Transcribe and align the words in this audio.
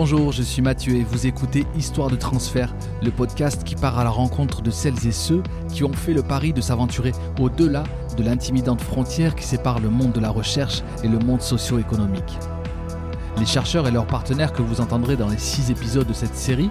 Bonjour, 0.00 0.30
je 0.30 0.44
suis 0.44 0.62
Mathieu 0.62 0.94
et 0.94 1.02
vous 1.02 1.26
écoutez 1.26 1.66
Histoire 1.76 2.08
de 2.08 2.14
transfert, 2.14 2.72
le 3.02 3.10
podcast 3.10 3.64
qui 3.64 3.74
part 3.74 3.98
à 3.98 4.04
la 4.04 4.10
rencontre 4.10 4.62
de 4.62 4.70
celles 4.70 5.08
et 5.08 5.10
ceux 5.10 5.42
qui 5.68 5.82
ont 5.82 5.92
fait 5.92 6.12
le 6.12 6.22
pari 6.22 6.52
de 6.52 6.60
s'aventurer 6.60 7.10
au-delà 7.40 7.82
de 8.16 8.22
l'intimidante 8.22 8.80
frontière 8.80 9.34
qui 9.34 9.42
sépare 9.42 9.80
le 9.80 9.90
monde 9.90 10.12
de 10.12 10.20
la 10.20 10.30
recherche 10.30 10.84
et 11.02 11.08
le 11.08 11.18
monde 11.18 11.42
socio-économique. 11.42 12.38
Les 13.38 13.44
chercheurs 13.44 13.88
et 13.88 13.90
leurs 13.90 14.06
partenaires 14.06 14.52
que 14.52 14.62
vous 14.62 14.80
entendrez 14.80 15.16
dans 15.16 15.30
les 15.30 15.36
six 15.36 15.72
épisodes 15.72 16.06
de 16.06 16.12
cette 16.12 16.36
série 16.36 16.70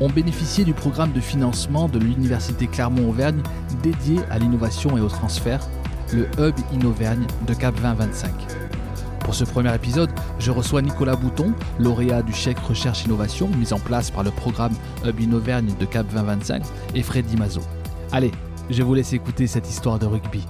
ont 0.00 0.08
bénéficié 0.08 0.64
du 0.64 0.72
programme 0.72 1.12
de 1.12 1.20
financement 1.20 1.88
de 1.88 1.98
l'Université 1.98 2.68
Clermont-Auvergne 2.68 3.42
dédié 3.82 4.20
à 4.30 4.38
l'innovation 4.38 4.96
et 4.96 5.00
au 5.00 5.08
transfert, 5.08 5.66
le 6.12 6.28
Hub 6.38 6.54
Innovergne 6.72 7.26
de 7.44 7.54
Cap 7.54 7.74
2025. 7.74 8.61
Pour 9.24 9.34
ce 9.34 9.44
premier 9.44 9.74
épisode, 9.74 10.10
je 10.38 10.50
reçois 10.50 10.82
Nicolas 10.82 11.16
Bouton, 11.16 11.54
lauréat 11.78 12.22
du 12.22 12.32
chèque 12.32 12.58
Recherche 12.58 13.04
Innovation 13.04 13.48
mis 13.48 13.72
en 13.72 13.78
place 13.78 14.10
par 14.10 14.24
le 14.24 14.30
programme 14.30 14.72
Hub 15.04 15.20
Innovergne 15.20 15.72
de 15.78 15.84
Cap 15.84 16.06
2025, 16.08 16.62
et 16.94 17.02
Freddy 17.02 17.36
Mazo. 17.36 17.60
Allez, 18.10 18.32
je 18.68 18.82
vous 18.82 18.94
laisse 18.94 19.12
écouter 19.12 19.46
cette 19.46 19.68
histoire 19.68 19.98
de 19.98 20.06
rugby. 20.06 20.44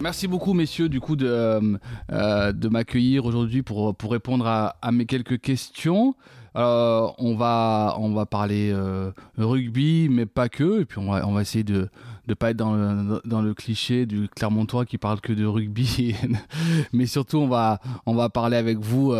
Merci 0.00 0.26
beaucoup, 0.26 0.54
messieurs, 0.54 0.88
du 0.88 1.00
coup, 1.00 1.16
de, 1.16 1.26
euh, 1.26 1.76
euh, 2.12 2.52
m'accueillir 2.70 3.24
aujourd'hui 3.24 3.62
pour, 3.62 3.94
répondre 4.08 4.46
à, 4.46 4.92
mes 4.92 5.06
quelques 5.06 5.40
questions. 5.40 6.14
Euh, 6.56 7.06
on, 7.18 7.34
va, 7.36 7.94
on 7.98 8.12
va 8.12 8.26
parler 8.26 8.74
rugby, 9.38 10.08
mais 10.10 10.26
pas 10.26 10.48
que. 10.48 10.82
Et 10.82 10.84
puis, 10.84 10.98
on 10.98 11.10
va, 11.10 11.26
on 11.26 11.32
va 11.32 11.42
essayer 11.42 11.64
de 11.64 11.88
ne 12.28 12.34
pas 12.34 12.50
être 12.50 12.56
dans 12.56 13.42
le, 13.42 13.54
cliché 13.54 14.06
du 14.06 14.28
Clermontois 14.28 14.86
qui 14.86 14.98
parle 14.98 15.20
que 15.20 15.32
de 15.32 15.44
rugby. 15.44 16.14
mais 16.92 17.06
surtout, 17.06 17.38
on 17.38 17.48
va, 17.48 17.80
on 18.06 18.14
va 18.14 18.28
parler 18.28 18.56
avec 18.56 18.78
vous 18.78 19.14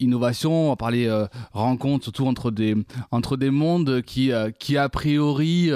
innovation, 0.00 0.66
on 0.66 0.68
va 0.70 0.76
parler 0.76 1.26
rencontre, 1.52 2.04
surtout 2.04 2.26
entre 2.26 2.50
des, 2.50 2.76
entre 3.10 3.36
des 3.36 3.50
mondes 3.50 4.02
qui, 4.02 4.30
qui 4.58 4.76
a 4.76 4.88
priori 4.88 5.70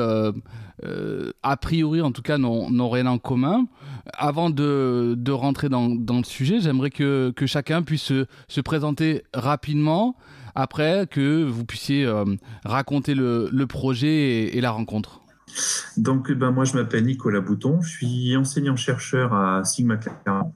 euh, 0.84 1.33
a 1.42 1.56
priori 1.56 2.00
en 2.00 2.12
tout 2.12 2.22
cas, 2.22 2.38
n'ont 2.38 2.88
rien 2.88 3.06
en 3.06 3.19
commun. 3.19 3.66
Avant 4.14 4.50
de, 4.50 5.14
de 5.16 5.32
rentrer 5.32 5.69
dans, 5.69 5.88
le 5.88 6.25
sujet, 6.25 6.60
j'aimerais 6.60 6.91
que, 6.91 7.32
que, 7.36 7.47
chacun 7.47 7.82
puisse 7.82 8.03
se, 8.03 8.27
se, 8.48 8.60
présenter 8.60 9.22
rapidement, 9.34 10.16
après 10.55 11.06
que 11.10 11.44
vous 11.44 11.64
puissiez 11.64 12.05
euh, 12.05 12.25
raconter 12.64 13.14
le, 13.14 13.48
le 13.53 13.66
projet 13.66 14.08
et, 14.08 14.58
et, 14.58 14.60
la 14.60 14.70
rencontre. 14.70 15.20
Donc, 15.96 16.30
ben, 16.32 16.50
moi, 16.50 16.64
je 16.64 16.74
m'appelle 16.74 17.04
Nicolas 17.04 17.41
Bouton, 17.41 17.80
je 17.82 17.91
suis 17.91 18.36
enseignant-chercheur 18.36 19.34
à 19.34 19.64
Sigma 19.64 19.96
Clermont. 19.96 20.52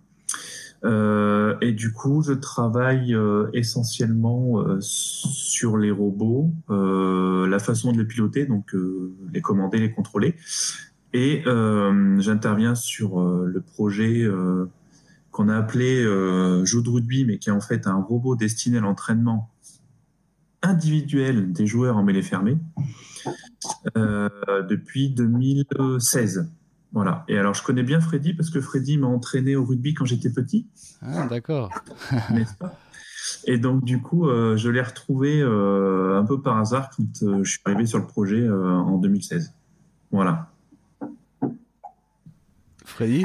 Euh, 0.84 1.56
et 1.60 1.72
du 1.72 1.92
coup, 1.92 2.22
je 2.22 2.32
travaille 2.32 3.14
euh, 3.14 3.48
essentiellement 3.52 4.60
euh, 4.60 4.78
sur 4.80 5.78
les 5.78 5.90
robots, 5.90 6.50
la 6.68 7.58
façon 7.58 7.92
de 7.92 7.98
les 7.98 8.04
piloter, 8.04 8.46
donc 8.46 8.74
les 9.32 9.40
commander, 9.40 9.78
les 9.78 9.92
contrôler. 9.92 10.36
Et 11.12 11.42
j'interviens 11.44 12.74
sur 12.74 13.20
le 13.20 13.60
projet 13.60 14.26
qu'on 15.30 15.48
a 15.48 15.56
appelé 15.56 16.02
jeu 16.64 16.82
de 16.82 16.88
rugby, 16.88 17.24
mais 17.26 17.38
qui 17.38 17.50
est 17.50 17.52
en 17.52 17.60
fait 17.60 17.86
un 17.86 18.00
robot 18.00 18.34
destiné 18.34 18.78
à 18.78 18.80
l'entraînement 18.80 19.50
individuel 20.62 21.52
des 21.52 21.66
joueurs 21.66 21.96
en 21.98 22.04
mêlée 22.04 22.22
fermée 22.22 22.56
depuis 23.94 25.10
2016. 25.10 26.48
Voilà. 26.92 27.24
Et 27.26 27.38
alors, 27.38 27.54
je 27.54 27.62
connais 27.62 27.82
bien 27.82 28.00
Freddy 28.00 28.34
parce 28.34 28.50
que 28.50 28.60
Freddy 28.60 28.98
m'a 28.98 29.06
entraîné 29.06 29.56
au 29.56 29.64
rugby 29.64 29.94
quand 29.94 30.04
j'étais 30.04 30.30
petit. 30.30 30.66
Ah, 31.00 31.26
d'accord. 31.26 31.70
Et 33.46 33.56
donc, 33.58 33.84
du 33.84 34.00
coup, 34.00 34.28
euh, 34.28 34.56
je 34.56 34.68
l'ai 34.68 34.82
retrouvé 34.82 35.40
euh, 35.40 36.18
un 36.18 36.24
peu 36.24 36.40
par 36.40 36.58
hasard 36.58 36.90
quand 36.90 37.22
euh, 37.22 37.42
je 37.44 37.50
suis 37.52 37.60
arrivé 37.64 37.86
sur 37.86 37.98
le 37.98 38.06
projet 38.06 38.40
euh, 38.40 38.72
en 38.72 38.98
2016. 38.98 39.54
Voilà. 40.10 40.50
Freddy? 42.84 43.24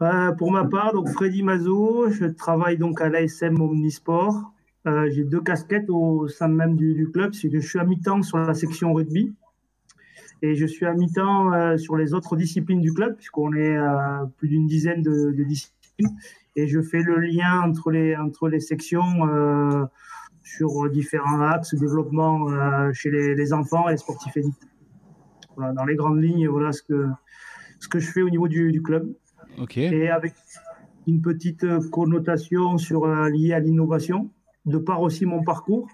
Euh, 0.00 0.32
Pour 0.32 0.50
ma 0.50 0.64
part, 0.64 0.92
donc 0.92 1.08
Freddy 1.10 1.42
Mazo, 1.42 2.10
je 2.10 2.24
travaille 2.26 2.78
donc 2.78 3.00
à 3.00 3.08
l'ASM 3.08 3.60
Omnisport. 3.60 4.52
J'ai 4.86 5.24
deux 5.24 5.40
casquettes 5.40 5.88
au 5.88 6.28
sein 6.28 6.48
même 6.48 6.76
du, 6.76 6.92
du 6.92 7.10
club, 7.10 7.32
c'est 7.32 7.48
que 7.48 7.58
je 7.58 7.66
suis 7.66 7.78
à 7.78 7.84
mi-temps 7.84 8.22
sur 8.22 8.36
la 8.36 8.52
section 8.52 8.92
rugby 8.92 9.34
et 10.44 10.54
je 10.56 10.66
suis 10.66 10.84
à 10.84 10.92
mi-temps 10.92 11.54
euh, 11.54 11.78
sur 11.78 11.96
les 11.96 12.12
autres 12.12 12.36
disciplines 12.36 12.82
du 12.82 12.92
club, 12.92 13.16
puisqu'on 13.16 13.54
est 13.54 13.76
euh, 13.76 14.26
plus 14.36 14.48
d'une 14.48 14.66
dizaine 14.66 15.00
de, 15.00 15.32
de, 15.32 15.42
disciplines. 15.42 16.18
Et 16.54 16.66
je 16.66 16.82
fais 16.82 17.00
le 17.00 17.18
lien 17.18 17.62
entre 17.62 17.90
les, 17.90 18.14
entre 18.14 18.48
les 18.48 18.60
sections 18.60 19.26
euh, 19.26 19.84
sur 20.42 20.90
différents 20.90 21.40
axes, 21.40 21.74
développement 21.74 22.46
chez 22.92 23.10
les, 23.10 23.34
les, 23.34 23.52
enfants 23.54 23.88
et 23.88 23.92
les 23.92 23.96
sportifs 23.96 24.36
élites. 24.36 24.68
Voilà, 25.56 25.72
dans 25.72 25.86
les 25.86 25.96
grandes 25.96 26.22
lignes, 26.22 26.46
voilà 26.48 26.72
ce 26.72 26.82
que, 26.82 27.08
ce 27.80 27.88
que 27.88 27.98
je 27.98 28.10
fais 28.10 28.20
au 28.20 28.28
niveau 28.28 28.46
du, 28.46 28.70
du 28.70 28.82
club. 28.82 29.10
Okay. 29.56 29.84
Et 29.84 30.10
avec 30.10 30.34
une 31.06 31.22
petite 31.22 31.64
connotation 31.90 32.76
sur, 32.76 33.06
liée 33.06 33.54
à 33.54 33.60
l'innovation, 33.60 34.30
de 34.66 34.76
par 34.76 35.00
aussi 35.00 35.24
mon 35.24 35.42
parcours 35.42 35.88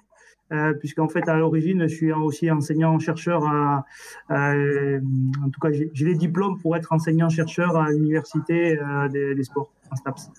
euh, 0.53 0.75
puisqu'en 0.75 1.09
fait, 1.09 1.29
à 1.29 1.37
l'origine, 1.37 1.83
je 1.89 1.95
suis 1.95 2.13
aussi 2.13 2.51
enseignant-chercheur 2.51 3.45
à, 3.47 3.87
à, 4.29 4.55
en 4.55 5.51
tout 5.51 5.61
cas, 5.61 5.71
j'ai 5.73 6.05
les 6.05 6.15
diplômes 6.15 6.59
pour 6.61 6.77
être 6.77 6.93
enseignant-chercheur 6.93 7.77
à 7.77 7.91
l'université 7.91 8.79
euh, 8.79 9.09
des, 9.09 9.35
des, 9.35 9.45
sports, 9.45 9.73
en 9.91 9.97
STAPS. 9.97 10.31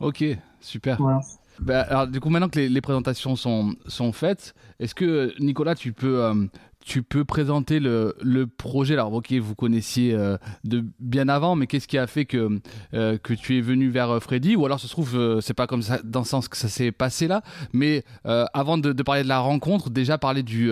Ok, 0.00 0.24
super. 0.60 0.96
Voilà. 0.98 1.20
Bah, 1.60 1.82
alors, 1.82 2.06
du 2.08 2.20
coup, 2.20 2.30
maintenant 2.30 2.48
que 2.48 2.58
les, 2.58 2.68
les 2.68 2.80
présentations 2.80 3.36
sont, 3.36 3.74
sont 3.86 4.12
faites, 4.12 4.54
est-ce 4.80 4.94
que, 4.94 5.32
Nicolas, 5.40 5.74
tu 5.74 5.92
peux, 5.92 6.24
euh, 6.24 6.46
tu 6.84 7.02
peux 7.02 7.24
présenter 7.24 7.80
le, 7.80 8.46
projet. 8.46 8.94
Alors, 8.94 9.12
ok, 9.12 9.32
vous 9.32 9.54
connaissiez 9.54 10.14
euh, 10.14 10.36
de 10.64 10.84
bien 11.00 11.28
avant, 11.28 11.56
mais 11.56 11.66
qu'est-ce 11.66 11.88
qui 11.88 11.98
a 11.98 12.06
fait 12.06 12.26
que, 12.26 12.60
euh, 12.92 13.16
que 13.18 13.32
tu 13.32 13.56
es 13.56 13.60
venu 13.60 13.88
vers 13.88 14.10
euh, 14.10 14.20
Freddy? 14.20 14.54
Ou 14.54 14.66
alors, 14.66 14.78
ça 14.78 14.86
se 14.86 14.92
trouve, 14.92 15.40
c'est 15.40 15.54
pas 15.54 15.66
comme 15.66 15.82
ça, 15.82 16.00
dans 16.04 16.20
le 16.20 16.26
sens 16.26 16.48
que 16.48 16.56
ça 16.56 16.68
s'est 16.68 16.92
passé 16.92 17.26
là, 17.26 17.42
mais 17.72 18.04
avant 18.24 18.78
de, 18.78 18.92
de, 18.92 19.02
parler 19.02 19.22
de 19.22 19.28
la 19.28 19.38
rencontre, 19.38 19.90
déjà 19.90 20.18
parler 20.18 20.42
du, 20.42 20.70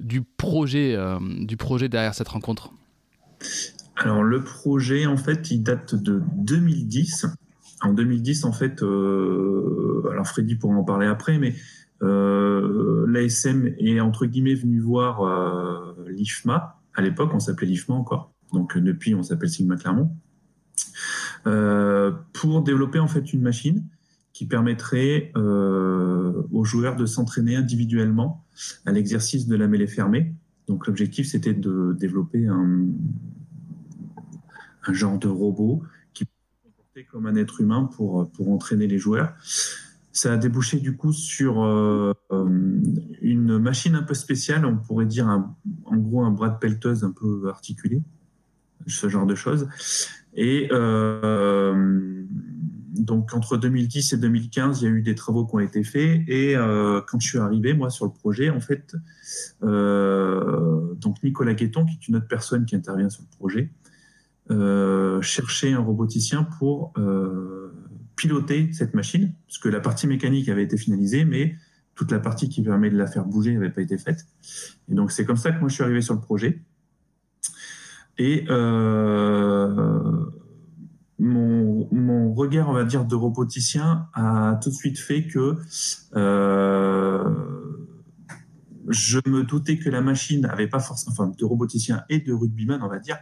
du, 0.00 0.22
projet, 0.22 0.96
du 1.40 1.56
projet 1.56 1.88
derrière 1.88 2.14
cette 2.14 2.28
rencontre. 2.28 2.72
Alors, 3.96 4.22
le 4.22 4.42
projet, 4.44 5.06
en 5.06 5.16
fait, 5.16 5.50
il 5.50 5.62
date 5.62 5.94
de 5.94 6.22
2010 6.36 7.26
en 7.82 7.92
2010, 7.92 8.44
en 8.44 8.52
fait, 8.52 8.82
alors 8.82 10.26
Freddy 10.26 10.56
pourra 10.56 10.74
en 10.74 10.84
parler 10.84 11.06
après, 11.06 11.38
mais 11.38 11.54
l'ASM 12.04 13.74
est 13.78 14.00
entre 14.00 14.26
guillemets 14.26 14.54
venu 14.54 14.80
voir 14.80 15.22
euh, 15.22 15.94
l'IFMA. 16.08 16.80
À 16.94 17.02
l'époque, 17.02 17.30
on 17.32 17.40
s'appelait 17.40 17.66
l'IFMA 17.66 17.94
encore. 17.94 18.32
Donc 18.52 18.76
depuis, 18.78 19.14
on 19.14 19.22
s'appelle 19.22 19.48
Sigma 19.48 19.76
Clermont. 19.76 20.16
Euh, 21.46 22.12
pour 22.32 22.62
développer 22.62 22.98
en 22.98 23.08
fait 23.08 23.32
une 23.32 23.42
machine 23.42 23.84
qui 24.32 24.46
permettrait 24.46 25.30
euh, 25.36 26.42
aux 26.50 26.64
joueurs 26.64 26.96
de 26.96 27.06
s'entraîner 27.06 27.56
individuellement 27.56 28.44
à 28.86 28.92
l'exercice 28.92 29.46
de 29.46 29.56
la 29.56 29.68
mêlée 29.68 29.86
fermée. 29.86 30.34
Donc 30.66 30.86
l'objectif, 30.86 31.28
c'était 31.28 31.54
de 31.54 31.94
développer 31.98 32.46
un, 32.46 32.86
genre 34.92 35.18
de 35.18 35.28
robot 35.28 35.82
comme 37.10 37.26
un 37.26 37.34
être 37.34 37.60
humain 37.60 37.90
pour, 37.96 38.30
pour 38.30 38.50
entraîner 38.50 38.86
les 38.86 38.98
joueurs. 38.98 39.34
Ça 40.14 40.32
a 40.32 40.36
débouché 40.36 40.78
du 40.78 40.96
coup 40.96 41.12
sur 41.12 41.64
euh, 41.64 42.14
une 43.20 43.58
machine 43.58 43.96
un 43.96 44.02
peu 44.02 44.14
spéciale, 44.14 44.64
on 44.64 44.76
pourrait 44.76 45.06
dire 45.06 45.28
un, 45.28 45.56
en 45.84 45.96
gros 45.96 46.22
un 46.22 46.30
bras 46.30 46.48
de 46.50 46.58
pelleteuse 46.58 47.02
un 47.02 47.10
peu 47.10 47.48
articulé, 47.48 48.00
ce 48.86 49.08
genre 49.08 49.26
de 49.26 49.34
choses. 49.34 49.68
Et 50.36 50.68
euh, 50.70 52.24
donc 52.94 53.34
entre 53.34 53.56
2010 53.56 54.12
et 54.12 54.16
2015, 54.18 54.82
il 54.82 54.84
y 54.84 54.88
a 54.88 54.90
eu 54.90 55.02
des 55.02 55.14
travaux 55.14 55.44
qui 55.44 55.54
ont 55.56 55.60
été 55.60 55.82
faits. 55.82 56.22
Et 56.28 56.56
euh, 56.56 57.00
quand 57.06 57.20
je 57.20 57.28
suis 57.28 57.38
arrivé 57.38 57.74
moi 57.74 57.90
sur 57.90 58.06
le 58.06 58.12
projet, 58.12 58.50
en 58.50 58.60
fait, 58.60 58.94
euh, 59.62 60.94
donc 60.94 61.22
Nicolas 61.22 61.54
Guetton, 61.54 61.86
qui 61.86 61.94
est 61.94 62.08
une 62.08 62.16
autre 62.16 62.28
personne 62.28 62.64
qui 62.66 62.76
intervient 62.76 63.10
sur 63.10 63.22
le 63.22 63.36
projet, 63.36 63.62
euh, 63.62 63.83
chercher 64.50 65.72
un 65.72 65.80
roboticien 65.80 66.44
pour 66.58 66.92
euh, 66.98 67.72
piloter 68.16 68.72
cette 68.72 68.94
machine, 68.94 69.32
parce 69.46 69.58
que 69.58 69.68
la 69.68 69.80
partie 69.80 70.06
mécanique 70.06 70.48
avait 70.48 70.62
été 70.62 70.76
finalisée, 70.76 71.24
mais 71.24 71.56
toute 71.94 72.10
la 72.10 72.18
partie 72.18 72.48
qui 72.48 72.62
permet 72.62 72.90
de 72.90 72.96
la 72.96 73.06
faire 73.06 73.24
bouger 73.24 73.54
n'avait 73.54 73.70
pas 73.70 73.82
été 73.82 73.98
faite. 73.98 74.26
Et 74.90 74.94
donc 74.94 75.12
c'est 75.12 75.24
comme 75.24 75.36
ça 75.36 75.52
que 75.52 75.60
moi 75.60 75.68
je 75.68 75.74
suis 75.74 75.84
arrivé 75.84 76.00
sur 76.00 76.14
le 76.14 76.20
projet. 76.20 76.60
Et 78.18 78.44
euh, 78.48 80.24
mon, 81.18 81.88
mon, 81.90 82.32
regard, 82.34 82.68
on 82.68 82.72
va 82.72 82.84
dire, 82.84 83.04
de 83.04 83.14
roboticien 83.14 84.08
a 84.14 84.58
tout 84.62 84.70
de 84.70 84.74
suite 84.74 84.98
fait 84.98 85.26
que 85.26 85.56
euh, 86.14 87.24
je 88.88 89.18
me 89.26 89.42
doutais 89.42 89.78
que 89.78 89.88
la 89.88 90.00
machine 90.00 90.42
n'avait 90.42 90.68
pas 90.68 90.80
forcément, 90.80 91.12
enfin, 91.12 91.32
de 91.36 91.44
roboticien 91.44 92.04
et 92.08 92.20
de 92.20 92.32
rugbyman, 92.32 92.82
on 92.82 92.88
va 92.88 92.98
dire, 92.98 93.18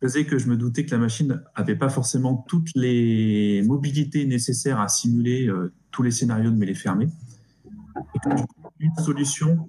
faisait 0.00 0.24
que 0.24 0.38
je 0.38 0.48
me 0.48 0.56
doutais 0.56 0.84
que 0.84 0.90
la 0.90 0.98
machine 0.98 1.42
n'avait 1.56 1.76
pas 1.76 1.88
forcément 1.88 2.44
toutes 2.48 2.70
les 2.74 3.62
mobilités 3.66 4.26
nécessaires 4.26 4.80
à 4.80 4.88
simuler 4.88 5.48
euh, 5.48 5.72
tous 5.90 6.02
les 6.02 6.10
scénarios 6.10 6.50
de 6.50 6.56
mêlée 6.56 6.74
fermée. 6.74 7.08
Une 8.80 8.94
solution 8.96 9.66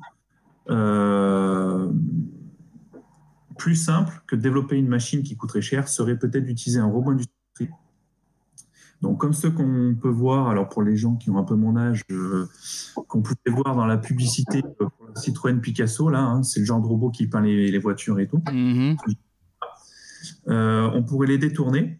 plus 3.58 3.76
simple 3.76 4.22
que 4.28 4.36
de 4.36 4.42
développer 4.42 4.78
une 4.78 4.88
machine 4.88 5.24
qui 5.24 5.36
coûterait 5.36 5.62
cher 5.62 5.88
serait 5.88 6.18
peut-être 6.18 6.46
d'utiliser 6.46 6.80
un 6.80 6.88
robot 6.88 7.12
industriel. 7.12 7.36
Donc, 9.02 9.20
comme 9.20 9.34
ceux 9.34 9.52
qu'on 9.52 9.96
peut 10.00 10.10
voir, 10.10 10.48
alors 10.48 10.70
pour 10.70 10.82
les 10.82 10.96
gens 10.96 11.16
qui 11.16 11.30
ont 11.30 11.38
un 11.38 11.44
peu 11.44 11.56
mon 11.56 11.76
âge, 11.76 12.04
euh, 12.12 12.48
qu'on 13.08 13.22
pouvait 13.22 13.36
voir 13.48 13.76
dans 13.76 13.86
la 13.86 13.98
publicité 13.98 14.64
pour 14.80 14.92
Citroën 15.16 15.60
Picasso, 15.60 16.10
là, 16.10 16.22
hein, 16.22 16.44
c'est 16.44 16.60
le 16.60 16.66
genre 16.66 16.82
de 16.82 16.88
robot 16.88 17.12
qui 17.12 17.28
peint 17.28 17.42
les, 17.42 17.78
voitures 17.78 18.20
et 18.20 18.28
tout. 18.28 18.40
Mm-hmm. 18.40 18.98
Euh, 19.08 19.14
on 20.48 21.04
pourrait 21.04 21.28
les 21.28 21.38
détourner 21.38 22.00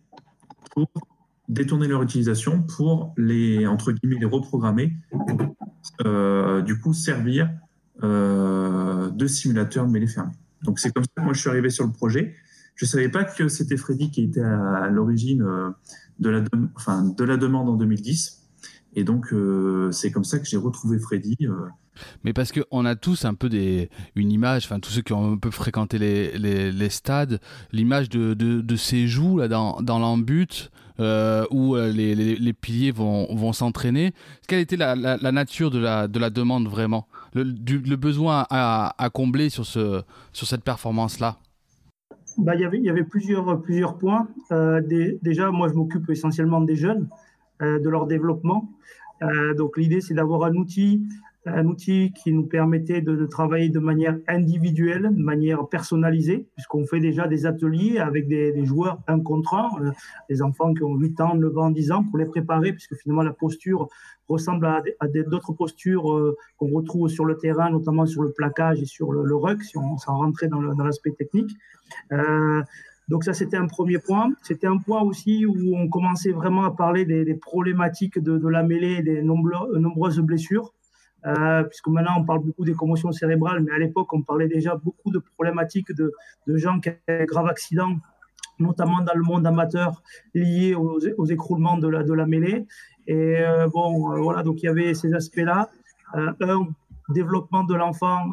pour 0.74 0.90
détourner 1.48 1.88
leur 1.88 2.02
utilisation 2.02 2.64
pour 2.64 3.14
les 3.18 3.68
entre 3.68 3.92
guillemets 3.92 4.20
les 4.20 4.26
reprogrammer, 4.26 4.94
euh, 6.06 6.62
du 6.62 6.80
coup 6.80 6.94
servir 6.94 7.50
de 8.02 9.28
simulateur 9.28 9.88
mêlée 9.88 10.08
fermée. 10.08 10.34
Donc 10.64 10.80
c'est 10.80 10.92
comme 10.92 11.04
ça 11.04 11.10
que 11.16 11.22
moi 11.22 11.34
je 11.34 11.40
suis 11.40 11.50
arrivé 11.50 11.70
sur 11.70 11.86
le 11.86 11.92
projet. 11.92 12.36
Je 12.76 12.86
ne 12.86 12.90
savais 12.90 13.10
pas 13.10 13.24
que 13.24 13.48
c'était 13.48 13.78
Freddy 13.78 14.12
qui 14.12 14.24
était 14.24 14.42
à, 14.42 14.90
l'origine 14.90 15.42
euh, 15.44 15.70
de, 16.20 16.30
la 17.24 17.38
demande 17.38 17.70
en 17.70 17.76
2010. 17.76 18.42
Et 18.96 19.04
donc, 19.04 19.32
euh, 19.32 19.92
c'est 19.92 20.12
comme 20.12 20.26
ça 20.26 20.40
que 20.40 20.46
j'ai 20.46 20.58
retrouvé 20.58 21.00
Freddy. 21.00 21.38
Euh. 21.96 22.18
Mais 22.24 22.34
parce 22.34 22.52
qu'on 22.52 22.86
a 22.86 22.96
tous 22.96 23.26
un 23.26 23.34
peu 23.34 23.50
des, 23.50 23.90
une 24.16 24.32
image, 24.32 24.66
enfin 24.66 24.80
tous 24.80 24.92
ceux 24.92 25.02
qui 25.02 25.14
ont 25.14 25.34
un 25.34 25.38
peu 25.38 25.52
fréquenté 25.52 25.98
les, 25.98 26.38
les, 26.72 26.90
stades, 26.90 27.40
l'image 27.72 28.10
de, 28.10 28.34
de, 28.34 28.76
ces 28.76 29.08
joues 29.08 29.38
là, 29.38 29.48
dans, 29.48 29.82
dans 29.82 30.00
l'embut, 30.00 30.72
où 31.00 31.76
les, 31.76 32.16
les, 32.16 32.54
piliers 32.54 32.92
vont, 32.92 33.34
vont 33.36 33.54
s'entraîner. 33.54 34.14
Quelle 34.48 34.60
était 34.60 34.78
la, 34.78 34.96
la, 34.96 35.32
nature 35.32 35.72
de 35.72 35.80
la, 35.80 36.08
de 36.08 36.20
la 36.20 36.30
demande 36.30 36.68
vraiment? 36.68 37.08
Le, 37.34 37.96
besoin 37.96 38.46
à, 38.50 39.10
combler 39.14 39.50
sur, 39.50 39.66
ce, 39.66 40.04
sur 40.32 40.48
cette 40.48 40.64
performance-là? 40.64 41.38
Bah, 42.38 42.56
y 42.56 42.68
Il 42.74 42.84
y 42.84 42.90
avait 42.90 43.04
plusieurs, 43.04 43.62
plusieurs 43.62 43.98
points. 43.98 44.28
Euh, 44.52 44.82
déjà, 45.22 45.52
moi, 45.52 45.70
je 45.70 45.74
m'occupe 45.74 46.10
essentiellement 46.10 46.62
des 46.62 46.76
jeunes, 46.76 47.08
euh, 47.62 47.80
de 47.80 47.90
leur 47.90 48.08
développement. 48.08 48.70
Euh, 49.22 49.54
donc, 49.54 49.78
l'idée, 49.78 50.02
c'est 50.02 50.14
d'avoir 50.14 50.44
un 50.44 50.54
outil 50.56 51.04
un 51.46 51.66
outil 51.68 52.12
qui 52.14 52.32
nous 52.32 52.46
permettait 52.46 53.02
de, 53.02 53.26
travailler 53.26 53.70
de 53.70 53.80
manière 53.80 54.18
individuelle, 54.28 55.10
de 55.12 55.24
manière 55.24 55.68
personnalisée, 55.68 56.48
puisqu'on 56.56 56.86
fait 56.86 57.00
déjà 57.00 57.28
des 57.28 57.46
ateliers 57.46 58.00
avec 58.00 58.28
des, 58.28 58.66
joueurs 58.66 59.00
un 59.08 59.20
contre 59.20 59.54
un, 59.54 59.70
euh, 59.82 59.92
des 60.30 60.42
enfants 60.42 60.74
qui 60.74 60.84
ont 60.84 60.96
8 60.96 61.22
ans, 61.22 61.36
9 61.36 61.58
ans, 61.58 61.70
10 61.70 61.92
ans, 61.92 62.04
pour 62.04 62.18
les 62.18 62.26
préparer, 62.26 62.72
puisque 62.74 62.96
finalement 62.96 63.24
la 63.24 63.34
posture 63.34 63.88
ressemble 64.28 64.66
à, 64.66 64.82
d'autres 65.08 65.54
postures 65.54 66.12
euh, 66.12 66.36
qu'on 66.58 66.70
retrouve 66.70 67.10
sur 67.10 67.26
le 67.26 67.38
terrain, 67.38 67.70
notamment 67.70 68.06
sur 68.06 68.24
le 68.24 68.32
plaquage 68.32 68.82
et 68.82 68.86
sur 68.86 69.12
le, 69.12 69.24
le 69.24 69.36
ruck, 69.36 69.62
si 69.62 69.78
on 69.78 69.98
s'en 69.98 70.18
rentrait 70.18 70.48
dans 70.48 70.62
l'aspect 70.62 71.12
technique. 71.12 71.52
Euh, 72.12 72.62
donc 73.08 73.24
ça, 73.24 73.34
c'était 73.34 73.58
un 73.58 73.68
premier 73.68 74.00
point. 74.00 74.32
C'était 74.42 74.68
un 74.68 74.78
point 74.78 75.02
aussi 75.02 75.46
où 75.46 75.76
on 75.76 75.88
commençait 75.88 76.32
vraiment 76.32 76.64
à 76.64 76.72
parler 76.72 77.06
des, 77.06 77.36
problématiques 77.36 78.18
de, 78.20 78.38
de, 78.38 78.48
la 78.48 78.64
mêlée 78.64 78.98
et 79.00 79.04
des 79.04 79.22
nombreuses 79.22 80.20
blessures. 80.20 80.74
Euh, 81.26 81.64
puisque 81.64 81.88
maintenant 81.88 82.20
on 82.20 82.24
parle 82.24 82.42
beaucoup 82.44 82.66
des 82.66 82.74
commotions 82.74 83.12
cérébrales, 83.12 83.62
mais 83.64 83.72
à 83.72 83.80
l'époque 83.80 84.14
on 84.14 84.22
parlait 84.22 84.48
déjà 84.48 84.76
beaucoup 84.76 85.10
de 85.12 85.20
problématiques 85.20 85.92
de, 85.92 86.14
gens 86.48 86.80
qui 86.80 86.90
avaient 86.90 87.22
de 87.22 87.26
graves 87.26 87.48
accidents, 87.48 87.96
notamment 88.60 89.02
dans 89.02 89.16
le 89.16 89.24
monde 89.24 89.48
amateur, 89.48 90.04
liés 90.36 90.76
aux, 90.76 91.26
écroulements 91.26 91.78
de 91.78 91.88
la, 91.88 92.04
de 92.04 92.14
la 92.14 92.28
mêlée. 92.28 92.68
Et 93.08 93.38
euh, 93.40 93.68
bon, 93.68 94.14
euh, 94.14 94.22
voilà, 94.22 94.44
donc 94.44 94.62
il 94.62 94.68
y 94.68 94.70
avait 94.70 94.94
ces 94.94 95.14
aspects-là. 95.14 95.70
un, 96.14 96.36
développement 97.10 97.64
de 97.64 97.76
l'enfant 97.76 98.32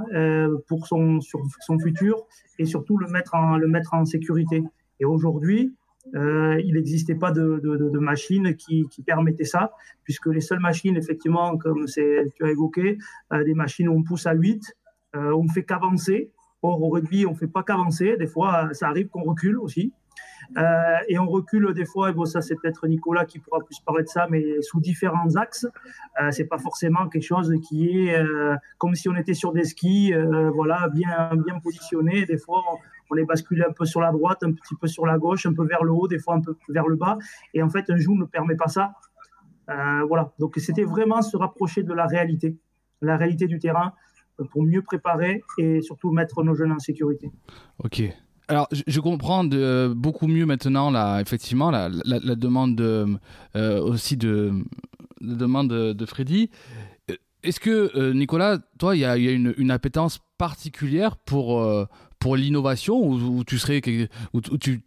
pour 0.67 0.87
son, 0.87 1.21
son 1.21 1.79
futur, 1.79 2.25
et 2.59 2.65
surtout 2.65 2.97
le 2.97 3.07
mettre 3.07 3.37
le 3.59 3.69
mettre 3.69 3.93
en 3.93 4.07
sécurité. 4.07 4.65
Et 4.99 5.05
aujourd'hui, 5.05 5.75
euh, 6.15 6.61
il 6.65 6.75
n'existait 6.75 7.15
pas 7.15 7.33
de, 7.33 7.61
de, 7.63 7.99
machine 7.99 8.55
qui, 8.57 8.87
qui, 8.91 9.03
permettait 9.03 9.45
ça, 9.45 9.73
puisque 10.05 10.27
les 10.27 10.41
seules 10.41 10.61
machines, 10.61 10.97
effectivement, 10.97 11.57
comme 11.57 11.87
tu 11.87 12.03
as 12.43 12.51
évoqué, 12.51 12.99
euh, 13.33 13.45
des 13.45 13.55
machines 13.55 13.89
où 13.89 13.97
on 13.97 14.03
pousse 14.03 14.27
à 14.27 14.35
8, 14.35 14.77
euh, 15.17 15.33
on 15.33 15.45
ne 15.45 15.49
fait 15.49 15.65
qu'avancer. 15.65 16.31
Or, 16.63 16.81
au 16.83 16.91
rugby, 16.91 17.27
on 17.27 17.33
ne 17.33 17.37
fait 17.37 17.49
pas 17.49 17.63
qu'avancer. 17.63 18.17
Des 18.17 18.27
fois, 18.27 18.73
ça 18.73 18.89
arrive 18.89 19.09
qu'on 19.09 19.23
recule 19.23 19.59
aussi. 19.59 19.93
et 21.09 21.19
on 21.19 21.27
recule 21.27 21.73
des 21.73 21.87
fois, 21.87 22.11
et 22.11 22.13
bon, 22.13 22.25
ça 22.25 22.41
c'est 22.43 22.57
peut-être 22.57 22.87
Nicolas 22.87 23.25
qui 23.25 23.39
pourra 23.39 23.61
plus 23.65 23.81
parler 23.81 24.03
de 24.03 24.09
ça, 24.09 24.27
mais 24.31 24.61
sous 24.61 24.81
différents 24.81 25.35
axes. 25.37 25.67
C'est 26.31 26.45
pas 26.45 26.59
forcément 26.59 27.09
quelque 27.09 27.25
chose 27.25 27.53
qui 27.69 27.89
est 27.89 28.15
comme 28.79 28.95
si 28.95 29.09
on 29.09 29.17
était 29.17 29.35
sur 29.35 29.53
des 29.53 29.65
skis, 29.65 30.13
voilà, 30.55 30.89
bien 30.89 31.35
bien 31.35 31.59
positionné. 31.59 32.27
Des 32.27 32.39
fois, 32.39 32.63
est 33.19 33.25
basculé 33.25 33.63
un 33.69 33.73
peu 33.73 33.85
sur 33.85 34.01
la 34.01 34.13
droite, 34.13 34.43
un 34.43 34.53
petit 34.53 34.75
peu 34.81 34.87
sur 34.87 35.07
la 35.07 35.19
gauche, 35.19 35.47
un 35.47 35.55
peu 35.55 35.67
vers 35.67 35.85
le 35.85 35.93
haut, 35.93 36.09
des 36.09 36.19
fois 36.19 36.35
un 36.35 36.41
peu 36.41 36.57
vers 36.69 36.87
le 36.87 36.97
bas. 36.97 37.19
Et 37.55 37.63
en 37.63 37.71
fait, 37.71 37.91
un 37.91 37.97
joue 37.97 38.17
ne 38.17 38.25
permet 38.25 38.57
pas 38.57 38.69
ça. 38.69 38.93
Euh, 39.71 40.05
voilà. 40.09 40.33
Donc, 40.39 40.55
c'était 40.59 40.85
vraiment 40.85 41.23
se 41.23 41.37
rapprocher 41.37 41.83
de 41.83 41.93
la 41.93 42.07
réalité, 42.07 42.57
la 43.01 43.17
réalité 43.17 43.47
du 43.47 43.59
terrain, 43.59 43.93
euh, 44.41 44.45
pour 44.45 44.63
mieux 44.63 44.83
préparer 44.83 45.43
et 45.59 45.81
surtout 45.83 46.11
mettre 46.11 46.43
nos 46.43 46.55
jeunes 46.55 46.73
en 46.73 46.79
sécurité. 46.79 47.31
Ok. 47.79 48.03
Alors, 48.49 48.69
je, 48.71 49.01
comprends 49.01 49.45
de, 49.45 49.93
beaucoup 49.95 50.27
mieux 50.27 50.47
maintenant, 50.47 50.91
là, 50.91 51.21
effectivement, 51.21 51.71
la, 51.71 51.89
demande 51.89 52.81
euh, 52.81 53.17
aussi 53.55 54.17
de, 54.17 54.53
demande 55.21 55.69
de, 55.69 56.07
Freddy. 56.07 56.51
Est-ce 57.43 57.61
que, 57.61 58.13
Nicolas, 58.13 58.59
toi, 58.79 58.97
il 58.97 59.01
y 59.01 59.05
a, 59.05 59.17
une, 59.17 59.55
une, 59.57 59.71
appétence 59.71 60.21
particulière 60.39 61.17
pour, 61.17 61.61
pour 62.23 62.37
l'innovation 62.37 63.05
ou, 63.05 63.43
tu 63.43 63.59
serais 63.59 63.81
tu, 63.81 64.09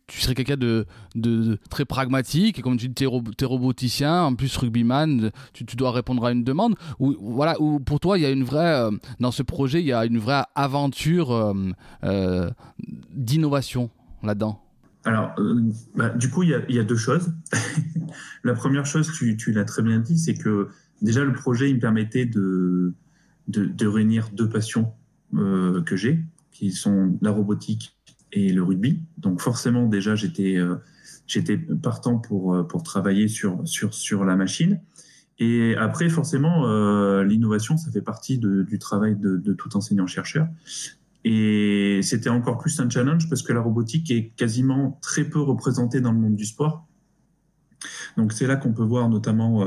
serais 0.08 0.36
quelqu'un 0.36 0.56
de, 0.56 1.58
très 1.70 1.84
pragmatique 1.84 2.60
et 2.60 2.62
comme 2.62 2.78
tu 2.78 2.88
dis 2.88 2.94
t'es, 2.94 3.06
es 3.06 3.46
roboticien 3.46 4.24
en 4.24 4.36
plus 4.36 4.56
rugbyman 4.56 5.32
tu, 5.52 5.66
tu 5.66 5.76
dois 5.76 5.92
répondre 5.92 6.26
à 6.26 6.32
une 6.32 6.46
demande 6.46 6.76
ou 6.98 7.14
voilà 7.20 7.60
ou 7.60 7.82
pour 7.82 8.00
toi 8.00 8.18
il 8.18 8.22
y 8.22 8.26
a 8.26 8.30
une 8.30 8.46
vraie 8.46 8.86
euh, 8.86 8.92
dans 9.20 9.32
ce 9.32 9.44
projet 9.44 9.82
il 9.82 9.86
y 9.86 9.92
a 9.92 10.06
une 10.06 10.18
vraie 10.18 10.44
aventure 10.56 11.34
euh, 11.34 11.54
euh, 12.06 12.50
d'innovation 13.14 13.90
là-dedans? 14.24 14.62
Alors, 15.04 15.36
bah, 15.96 16.10
du 16.10 16.32
coup, 16.32 16.42
il 16.42 16.50
y, 16.50 16.80
a, 16.80 16.84
deux 16.84 16.98
choses. 16.98 17.32
la 18.44 18.56
première 18.56 18.88
chose, 18.88 19.12
tu, 19.16 19.38
tu 19.38 19.52
l'as 19.52 19.64
très 19.64 19.84
bien 19.84 20.00
dit, 20.00 20.18
c'est 20.18 20.34
que 20.34 20.70
déjà 21.06 21.24
le 21.24 21.34
projet, 21.34 21.74
me 21.74 21.80
permettait 21.80 22.26
de, 22.26 22.94
de, 23.48 23.88
réunir 23.88 24.30
deux 24.34 24.50
passions 24.50 24.92
que 25.32 25.96
j'ai 25.96 26.24
qui 26.52 26.72
sont 26.72 27.18
la 27.22 27.32
robotique 27.32 27.98
et 28.32 28.52
le 28.52 28.64
rugby. 28.64 29.02
Donc 29.18 29.42
forcément, 29.42 29.88
déjà, 29.88 30.16
j'étais 30.16 30.58
euh, 30.58 30.76
j'étais 31.28 31.58
partant 31.58 32.18
pour, 32.18 32.54
euh, 32.54 32.64
pour 32.64 32.84
travailler 32.84 33.28
sur, 33.28 33.62
sur, 33.68 33.94
sur 33.94 34.24
la 34.24 34.36
machine. 34.36 34.82
Et 35.38 35.76
après, 35.76 36.08
forcément, 36.10 36.68
euh, 36.68 37.24
l'innovation, 37.24 37.76
ça 37.76 37.92
fait 37.92 38.02
partie 38.02 38.38
du 38.38 38.80
travail 38.80 39.18
de 39.18 39.54
tout 39.54 39.76
enseignant-chercheur. 39.76 40.48
Et 41.26 42.00
c'était 42.04 42.30
encore 42.30 42.58
plus 42.58 42.80
un 42.80 42.90
challenge 42.90 43.28
parce 43.28 43.42
que 43.42 43.52
la 43.52 43.60
robotique 43.60 44.12
est 44.12 44.32
quasiment 44.38 44.98
très 45.02 45.26
peu 45.26 45.42
représentée 45.42 46.00
dans 46.00 46.14
le 46.14 46.20
monde 46.20 46.36
du 46.36 46.46
sport. 46.46 46.88
Donc 48.16 48.32
c'est 48.32 48.48
là 48.48 48.56
qu'on 48.56 48.72
peut 48.72 48.84
voir 48.84 49.10
notamment 49.10 49.66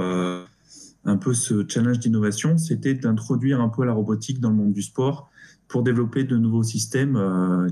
un 1.05 1.17
peu 1.17 1.35
ce 1.35 1.65
challenge 1.69 1.99
d'innovation, 1.99 2.59
c'était 2.59 2.95
d'introduire 2.95 3.61
un 3.61 3.69
peu 3.69 3.85
la 3.85 3.93
robotique 3.93 4.41
dans 4.41 4.51
le 4.51 4.57
monde 4.57 4.73
du 4.73 4.83
sport 4.83 5.31
pour 5.69 5.83
développer 5.83 6.25
de 6.25 6.37
nouveaux 6.37 6.63
systèmes 6.63 7.17
euh, 7.17 7.69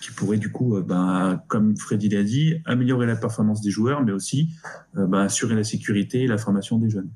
qui, 0.00 0.10
pourraient 0.10 0.38
du 0.38 0.50
coup, 0.50 0.76
euh, 0.76 0.82
ben, 0.82 1.40
comme 1.46 1.76
Freddy 1.76 2.08
l'a 2.08 2.24
dit, 2.24 2.56
améliorer 2.64 3.06
la 3.06 3.16
performance 3.16 3.62
des 3.62 3.70
joueurs, 3.70 4.02
mais 4.02 4.12
aussi 4.12 4.50
euh, 4.96 5.06
ben, 5.06 5.20
assurer 5.20 5.54
la 5.54 5.64
sécurité 5.64 6.22
et 6.22 6.26
la 6.26 6.36
formation 6.36 6.78
des 6.78 6.90
jeunes. 6.90 7.10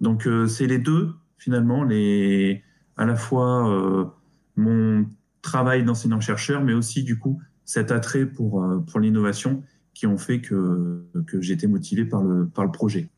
Donc 0.00 0.28
c'est 0.48 0.66
les 0.66 0.78
deux 0.78 1.12
finalement, 1.38 1.84
les, 1.84 2.64
à 2.96 3.06
la 3.06 3.14
fois 3.14 4.12
mon 4.56 5.06
travail 5.42 5.84
d'enseignant-chercheur, 5.84 6.64
mais 6.64 6.72
aussi 6.72 7.04
du 7.04 7.20
coup 7.20 7.40
cet 7.64 7.92
attrait 7.92 8.26
pour, 8.26 8.66
pour 8.90 8.98
l'innovation 8.98 9.62
qui 9.94 10.06
ont 10.06 10.18
fait 10.18 10.40
que, 10.40 11.04
été 11.50 11.66
motivé 11.66 12.04
par 12.04 12.22
le, 12.22 12.48
projet. 12.72 13.08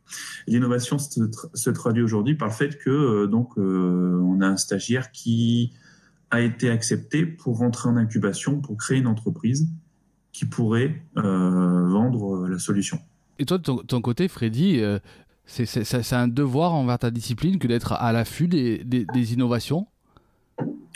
L'innovation 0.47 0.99
se, 0.99 1.71
traduit 1.71 2.03
aujourd'hui 2.03 2.35
par 2.35 2.49
le 2.49 2.55
fait 2.55 2.79
que 2.79 3.27
donc 3.27 3.57
on 3.57 4.41
a 4.41 4.47
un 4.47 4.57
stagiaire 4.57 5.13
qui 5.13 5.73
a 6.31 6.41
été 6.41 6.69
accepté 6.69 7.27
pour 7.27 7.59
rentrer 7.59 7.89
en 7.89 7.97
incubation, 7.97 8.61
pour 8.61 8.77
créer 8.77 8.99
une 8.99 9.07
entreprise 9.07 9.69
qui 10.33 10.45
pourrait 10.45 11.03
euh, 11.17 11.89
vendre 11.89 12.45
euh, 12.45 12.49
la 12.49 12.59
solution. 12.59 12.99
Et 13.39 13.47
toi, 13.47 13.59
de 13.59 13.63
ton, 13.63 14.01
côté, 14.01 14.29
Freddy, 14.29 14.81
euh, 14.81 14.99
c'est 15.47 16.13
un 16.13 16.29
devoir 16.29 16.75
envers 16.75 16.99
ta 16.99 17.11
discipline 17.11 17.59
que 17.59 17.69
d'être 17.69 17.93
à 17.93 18.13
l'affût 18.13 18.49
des, 18.49 19.33
innovations? 19.33 19.87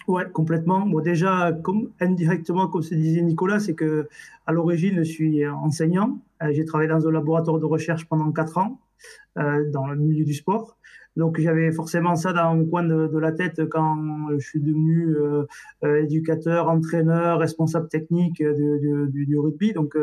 Oui, 0.08 0.22
complètement. 0.32 0.86
Moi, 0.86 1.02
déjà, 1.02 1.52
indirectement, 2.00 2.66
comme 2.68 2.82
se 2.82 2.94
disait 2.94 3.20
Nicolas, 3.20 3.60
c'est 3.60 3.74
que 3.74 4.08
à 4.46 4.52
l'origine, 4.52 4.96
je 4.96 5.02
suis 5.02 5.46
enseignant. 5.46 6.18
J'ai 6.50 6.64
travaillé 6.64 6.88
dans 6.88 7.06
un 7.06 7.12
laboratoire 7.12 7.58
de 7.58 7.66
recherche 7.66 8.06
pendant 8.06 8.32
quatre 8.32 8.56
ans 8.56 8.80
dans 9.36 9.86
le 9.86 9.96
milieu 9.96 10.24
du 10.24 10.32
sport. 10.32 10.78
Donc 11.16 11.38
j'avais 11.40 11.72
forcément 11.72 12.16
ça 12.16 12.32
dans 12.32 12.54
mon 12.54 12.64
coin 12.64 12.84
de, 12.84 13.18
la 13.18 13.32
tête 13.32 13.68
quand 13.68 14.28
je 14.38 14.38
suis 14.38 14.60
devenu 14.60 15.16
euh, 15.16 15.44
euh, 15.84 16.02
éducateur, 16.04 16.68
entraîneur, 16.70 17.40
responsable 17.40 17.88
technique 17.88 18.40
du, 18.40 19.38
rugby. 19.38 19.72
Donc 19.72 19.94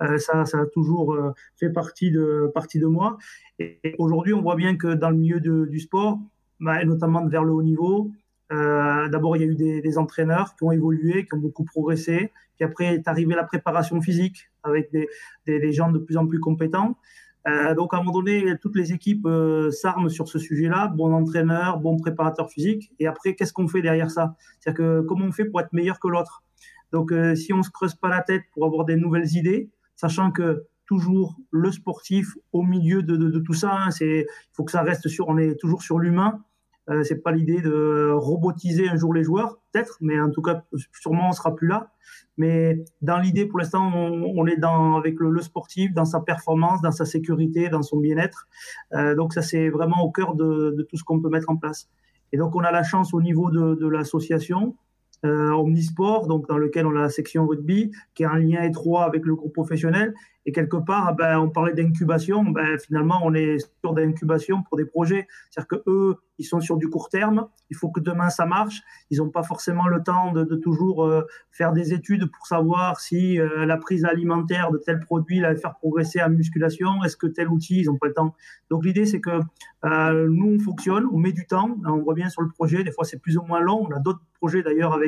ça, 0.00 0.46
ça 0.46 0.58
a 0.58 0.66
toujours 0.66 1.16
fait 1.56 1.70
partie 1.70 2.10
de, 2.10 2.50
partie 2.52 2.80
de 2.80 2.86
moi. 2.86 3.18
Et, 3.60 3.94
aujourd'hui, 3.98 4.34
on 4.34 4.42
voit 4.42 4.56
bien 4.56 4.76
que 4.76 4.94
dans 4.94 5.10
le 5.10 5.16
milieu 5.16 5.38
du 5.40 5.78
sport, 5.78 6.18
bah, 6.58 6.84
notamment 6.84 7.26
vers 7.26 7.44
le 7.44 7.52
haut 7.52 7.62
niveau, 7.62 8.10
d'abord 8.50 9.36
il 9.36 9.42
y 9.42 9.44
a 9.44 9.48
eu 9.48 9.56
des, 9.56 9.98
entraîneurs 9.98 10.54
qui 10.56 10.64
ont 10.64 10.72
évolué, 10.72 11.26
qui 11.26 11.34
ont 11.34 11.38
beaucoup 11.38 11.64
progressé. 11.64 12.32
Puis 12.56 12.64
après 12.64 12.94
est 12.94 13.08
arrivée 13.08 13.34
la 13.34 13.44
préparation 13.44 14.00
physique 14.00 14.50
avec 14.62 14.90
des, 14.92 15.72
gens 15.72 15.90
de 15.90 15.98
plus 15.98 16.16
en 16.16 16.26
plus 16.26 16.40
compétents. 16.40 16.96
Euh, 17.46 17.74
donc 17.74 17.92
à 17.92 17.98
un 17.98 18.00
moment 18.02 18.20
donné, 18.20 18.54
toutes 18.60 18.76
les 18.76 18.92
équipes 18.92 19.26
euh, 19.26 19.70
s'arment 19.70 20.08
sur 20.08 20.28
ce 20.28 20.38
sujet-là, 20.38 20.88
bon 20.88 21.12
entraîneur, 21.12 21.78
bon 21.78 21.98
préparateur 21.98 22.48
physique. 22.50 22.90
Et 22.98 23.06
après, 23.06 23.34
qu'est-ce 23.34 23.52
qu'on 23.52 23.68
fait 23.68 23.82
derrière 23.82 24.10
ça? 24.10 24.36
C'est-à-dire 24.60 24.78
que 24.78 25.00
comment 25.02 25.26
on 25.26 25.32
fait 25.32 25.44
pour 25.44 25.60
être 25.60 25.72
meilleur 25.72 26.00
que 26.00 26.08
l'autre? 26.08 26.42
Donc 26.92 27.12
euh, 27.12 27.34
si 27.34 27.52
on 27.52 27.62
se 27.62 27.70
creuse 27.70 27.94
pas 27.94 28.08
la 28.08 28.22
tête 28.22 28.44
pour 28.54 28.64
avoir 28.64 28.84
des 28.84 28.96
nouvelles 28.96 29.36
idées, 29.36 29.70
sachant 29.96 30.30
que 30.30 30.64
toujours 30.86 31.36
le 31.50 31.70
sportif 31.70 32.34
au 32.52 32.62
milieu 32.62 33.02
de, 33.02 33.38
tout 33.40 33.54
ça, 33.54 33.72
hein, 33.72 33.88
il 34.00 34.26
faut 34.52 34.64
que 34.64 34.72
ça 34.72 34.82
reste 34.82 35.08
sur, 35.08 35.28
on 35.28 35.38
est 35.38 35.58
toujours 35.58 35.82
sur 35.82 35.98
l'humain. 35.98 36.44
Euh, 36.90 37.02
c'est 37.02 37.22
pas 37.22 37.32
l'idée 37.32 37.62
de 37.62 38.10
robotiser 38.12 38.88
un 38.88 38.96
jour 38.96 39.14
les 39.14 39.24
joueurs, 39.24 39.58
peut-être, 39.72 39.96
mais 40.00 40.20
en 40.20 40.30
tout 40.30 40.42
cas, 40.42 40.64
sûrement 41.00 41.28
on 41.28 41.32
sera 41.32 41.54
plus 41.54 41.68
là. 41.68 41.92
Mais 42.36 42.84
dans 43.00 43.18
l'idée, 43.18 43.46
pour 43.46 43.58
l'instant, 43.58 43.90
on, 43.94 44.46
est 44.46 44.56
dans 44.56 44.96
avec 44.96 45.18
le, 45.18 45.40
sportif, 45.40 45.94
dans 45.94 46.04
sa 46.04 46.20
performance, 46.20 46.82
dans 46.82 46.90
sa 46.90 47.04
sécurité, 47.04 47.68
dans 47.68 47.82
son 47.82 47.98
bien-être. 47.98 48.48
Euh, 48.92 49.14
donc 49.14 49.32
ça, 49.32 49.40
c'est 49.40 49.70
vraiment 49.70 50.02
au 50.02 50.10
cœur 50.10 50.34
de, 50.34 50.86
tout 50.88 50.96
ce 50.96 51.04
qu'on 51.04 51.20
peut 51.20 51.30
mettre 51.30 51.48
en 51.48 51.56
place. 51.56 51.88
Et 52.32 52.36
donc, 52.36 52.54
on 52.54 52.60
a 52.60 52.72
la 52.72 52.82
chance 52.82 53.14
au 53.14 53.22
niveau 53.22 53.50
de, 53.50 53.86
l'association 53.86 54.76
euh, 55.24 55.52
Omnisport, 55.52 56.26
donc 56.26 56.48
dans 56.48 56.58
lequel 56.58 56.86
on 56.86 56.96
a 56.96 57.00
la 57.00 57.08
section 57.08 57.46
rugby, 57.46 57.92
qui 58.14 58.24
a 58.24 58.30
un 58.30 58.38
lien 58.38 58.62
étroit 58.62 59.04
avec 59.04 59.24
le 59.24 59.34
groupe 59.36 59.54
professionnel. 59.54 60.12
Et 60.46 60.52
quelque 60.52 60.76
part, 60.76 61.14
ben, 61.14 61.38
on 61.38 61.48
parlait 61.48 61.72
d'incubation. 61.72 62.44
Ben, 62.44 62.78
finalement, 62.78 63.20
on 63.22 63.34
est 63.34 63.58
sur 63.80 63.94
d'incubation 63.94 64.62
pour 64.62 64.76
des 64.76 64.84
projets. 64.84 65.26
C'est-à-dire 65.50 65.68
que 65.68 65.82
eux, 65.86 66.16
ils 66.38 66.44
sont 66.44 66.60
sur 66.60 66.76
du 66.76 66.88
court 66.88 67.08
terme. 67.08 67.46
Il 67.70 67.76
faut 67.76 67.90
que 67.90 68.00
demain 68.00 68.28
ça 68.28 68.44
marche. 68.44 68.82
Ils 69.10 69.18
n'ont 69.18 69.30
pas 69.30 69.42
forcément 69.42 69.86
le 69.86 70.02
temps 70.02 70.32
de, 70.32 70.44
toujours 70.56 71.04
euh, 71.04 71.22
faire 71.50 71.72
des 71.72 71.94
études 71.94 72.30
pour 72.30 72.46
savoir 72.46 73.00
si 73.00 73.40
euh, 73.40 73.64
la 73.64 73.76
prise 73.76 74.04
alimentaire 74.04 74.70
de 74.70 74.78
tel 74.78 75.00
produit 75.00 75.40
va 75.40 75.54
faire 75.54 75.76
progresser 75.76 76.20
en 76.20 76.30
musculation. 76.30 77.02
Est-ce 77.04 77.16
que 77.16 77.26
tel 77.26 77.48
outil, 77.48 77.80
ils 77.80 77.86
n'ont 77.86 77.98
pas 77.98 78.08
le 78.08 78.14
temps? 78.14 78.34
Donc 78.68 78.84
l'idée, 78.84 79.06
c'est 79.06 79.20
que 79.20 79.40
euh, 79.84 80.28
nous, 80.28 80.56
on 80.56 80.58
fonctionne, 80.58 81.06
on 81.12 81.18
met 81.18 81.32
du 81.32 81.46
temps. 81.46 81.76
On 81.86 82.04
revient 82.04 82.30
sur 82.30 82.42
le 82.42 82.48
projet. 82.48 82.84
Des 82.84 82.92
fois, 82.92 83.04
c'est 83.04 83.20
plus 83.20 83.38
ou 83.38 83.42
moins 83.42 83.60
long. 83.60 83.86
On 83.88 83.94
a 83.94 84.00
d'autres 84.00 84.22
projets 84.34 84.62
d'ailleurs 84.62 84.98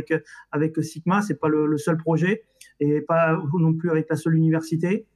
avec 0.53 0.83
Sigma. 0.83 1.21
C'est 1.23 1.39
pas 1.39 1.49
le, 1.49 1.67
le 1.67 1.79
seul 1.79 1.99
projet 1.99 2.45
et 2.81 3.01
pas 3.01 3.39
non 3.59 3.75
plus 3.75 3.91
avec 3.91 4.09
la 4.09 4.17
seule 4.17 4.35
université. 4.35 5.07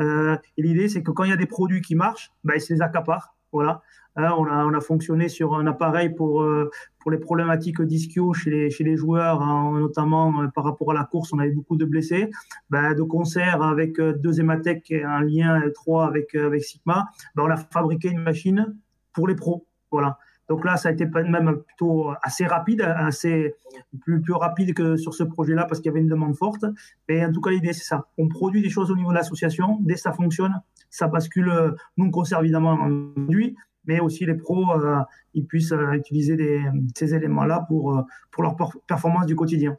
Euh, 0.00 0.36
l'idée, 0.56 0.88
c'est 0.88 1.02
que 1.02 1.10
quand 1.10 1.24
il 1.24 1.30
y 1.30 1.32
a 1.32 1.36
des 1.36 1.46
produits 1.46 1.80
qui 1.80 1.94
marchent, 1.94 2.32
ben, 2.44 2.54
ils 2.56 2.60
se 2.60 2.72
les 2.72 2.82
accaparent. 2.82 3.34
Voilà. 3.52 3.82
Hein, 4.16 4.32
on, 4.38 4.46
a, 4.46 4.64
on 4.64 4.72
a 4.72 4.80
fonctionné 4.80 5.28
sur 5.28 5.54
un 5.54 5.66
appareil 5.66 6.10
pour, 6.10 6.42
euh, 6.42 6.70
pour 6.98 7.10
les 7.10 7.18
problématiques 7.18 7.82
d'ischio 7.82 8.32
chez 8.32 8.50
les, 8.50 8.70
chez 8.70 8.82
les 8.82 8.96
joueurs, 8.96 9.42
hein, 9.42 9.78
notamment 9.78 10.42
euh, 10.42 10.46
par 10.48 10.64
rapport 10.64 10.90
à 10.90 10.94
la 10.94 11.04
course, 11.04 11.32
on 11.32 11.38
avait 11.38 11.50
beaucoup 11.50 11.76
de 11.76 11.84
blessés. 11.84 12.30
Ben, 12.70 12.94
de 12.94 13.02
concert 13.02 13.62
avec 13.62 14.00
deux 14.00 14.40
Ematec 14.40 14.90
et 14.90 15.04
un 15.04 15.20
lien 15.20 15.60
étroit 15.62 16.06
avec, 16.06 16.34
avec 16.34 16.64
Sigma, 16.64 17.08
ben, 17.34 17.44
on 17.44 17.50
a 17.50 17.56
fabriqué 17.56 18.08
une 18.08 18.22
machine 18.22 18.76
pour 19.12 19.28
les 19.28 19.34
pros. 19.34 19.66
Voilà. 19.90 20.18
Donc 20.48 20.64
là, 20.64 20.76
ça 20.76 20.90
a 20.90 20.92
été 20.92 21.06
même 21.06 21.62
plutôt 21.66 22.12
assez 22.22 22.46
rapide, 22.46 22.82
assez 22.82 23.54
plus, 24.00 24.22
rapide 24.32 24.74
que 24.74 24.96
sur 24.96 25.14
ce 25.14 25.24
projet-là 25.24 25.64
parce 25.64 25.80
qu'il 25.80 25.86
y 25.86 25.92
avait 25.92 26.00
une 26.00 26.08
demande 26.08 26.36
forte. 26.36 26.64
Mais 27.08 27.24
en 27.24 27.32
tout 27.32 27.40
cas, 27.40 27.50
l'idée, 27.50 27.72
c'est 27.72 27.84
ça. 27.84 28.06
On 28.16 28.28
produit 28.28 28.62
des 28.62 28.70
choses 28.70 28.90
au 28.90 28.96
niveau 28.96 29.10
de 29.10 29.16
l'association. 29.16 29.78
Dès 29.80 29.94
que 29.94 30.00
ça 30.00 30.12
fonctionne, 30.12 30.60
ça 30.90 31.08
bascule. 31.08 31.52
Nous, 31.96 32.06
on 32.06 32.10
conserve 32.10 32.44
évidemment 32.44 32.72
un 32.80 33.12
produit, 33.14 33.56
mais 33.86 34.00
aussi 34.00 34.26
les 34.26 34.34
pros, 34.34 34.70
euh, 34.72 35.00
ils 35.34 35.46
puissent 35.46 35.72
euh, 35.72 35.92
utiliser 35.92 36.62
ces 36.94 37.14
éléments-là 37.14 37.64
pour, 37.68 37.96
euh, 37.96 38.02
pour 38.30 38.42
leur 38.42 38.56
performance 38.86 39.26
du 39.26 39.36
quotidien. 39.36 39.76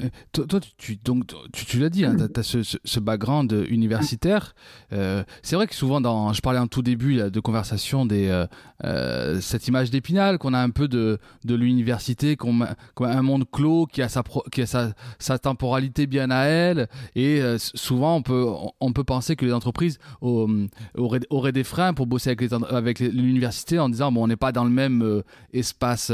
Euh, 0.00 0.08
toi, 0.32 0.58
tu, 0.78 0.96
donc, 0.96 1.34
tu, 1.52 1.78
l'as 1.78 1.90
dit, 1.90 2.06
hein, 2.06 2.16
tu 2.16 2.40
as, 2.40 2.42
ce, 2.42 2.62
ce, 2.62 3.00
background 3.00 3.52
universitaire. 3.68 4.54
Euh, 4.92 5.22
c'est 5.42 5.54
vrai 5.54 5.66
que 5.66 5.74
souvent, 5.74 6.00
dans, 6.00 6.32
je 6.32 6.40
parlais 6.40 6.58
en 6.58 6.66
tout 6.66 6.80
début 6.80 7.16
de 7.30 7.40
conversation, 7.40 8.08
euh, 8.10 9.40
cette 9.40 9.68
image 9.68 9.90
d'épinal 9.90 10.38
qu'on 10.38 10.54
a 10.54 10.60
un 10.60 10.70
peu 10.70 10.88
de, 10.88 11.18
de 11.44 11.54
l'université, 11.54 12.36
qu'on 12.36 12.62
a 12.62 12.76
un 13.00 13.22
monde 13.22 13.44
clos 13.50 13.86
qui 13.86 14.00
a, 14.00 14.08
sa, 14.08 14.22
qui 14.50 14.62
a 14.62 14.66
sa, 14.66 14.94
sa 15.18 15.38
temporalité 15.38 16.06
bien 16.06 16.30
à 16.30 16.44
elle. 16.44 16.88
Et 17.14 17.42
souvent, 17.58 18.16
on 18.16 18.22
peut, 18.22 18.46
on 18.80 18.92
peut 18.92 19.04
penser 19.04 19.36
que 19.36 19.44
les 19.44 19.52
entreprises 19.52 19.98
auraient, 20.22 21.20
auraient 21.28 21.52
des 21.52 21.64
freins 21.64 21.92
pour 21.92 22.06
bosser 22.06 22.34
avec 22.70 23.00
l'université 23.00 23.78
en 23.78 23.90
disant 23.90 24.10
bon, 24.10 24.24
on 24.24 24.28
n'est 24.28 24.36
pas 24.36 24.52
dans 24.52 24.64
le 24.64 24.70
même 24.70 25.22
espace, 25.52 26.10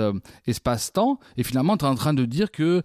espace-temps. 0.47 1.21
Et 1.37 1.45
finalement, 1.45 1.77
tu 1.77 1.85
es 1.85 1.89
en 1.89 1.95
train 1.95 2.15
de 2.15 2.25
dire 2.25 2.51
que 2.51 2.83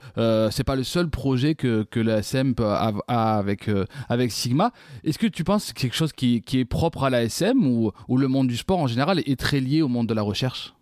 c'est 0.51 0.63
pas 0.63 0.75
le 0.75 0.83
seul 0.84 1.10
projet 1.10 1.56
que, 1.56 1.84
que 1.84 2.00
l'ASM 2.00 2.54
a, 2.60 2.92
a, 3.08 3.38
avec, 3.38 3.70
euh, 3.70 3.86
avec 4.10 4.32
Sigma. 4.32 4.72
Est-ce 5.04 5.18
que 5.18 5.28
tu 5.28 5.44
penses 5.44 5.63
que 5.63 5.68
c'est 5.70 5.88
quelque 5.88 5.96
chose 5.96 6.13
qui, 6.13 6.42
qui, 6.42 6.60
est 6.60 6.66
propre 6.66 7.04
à 7.04 7.10
l'ASM 7.10 7.66
ou, 7.66 7.92
ou 8.08 8.18
le 8.18 8.28
monde 8.28 8.48
du 8.48 8.58
sport 8.58 8.80
en 8.80 8.88
général 8.88 9.20
est 9.20 9.40
très 9.40 9.60
lié 9.60 9.82
au 9.82 9.88
monde 9.88 10.08
de 10.08 10.13
la 10.13 10.22
recherche? 10.22 10.74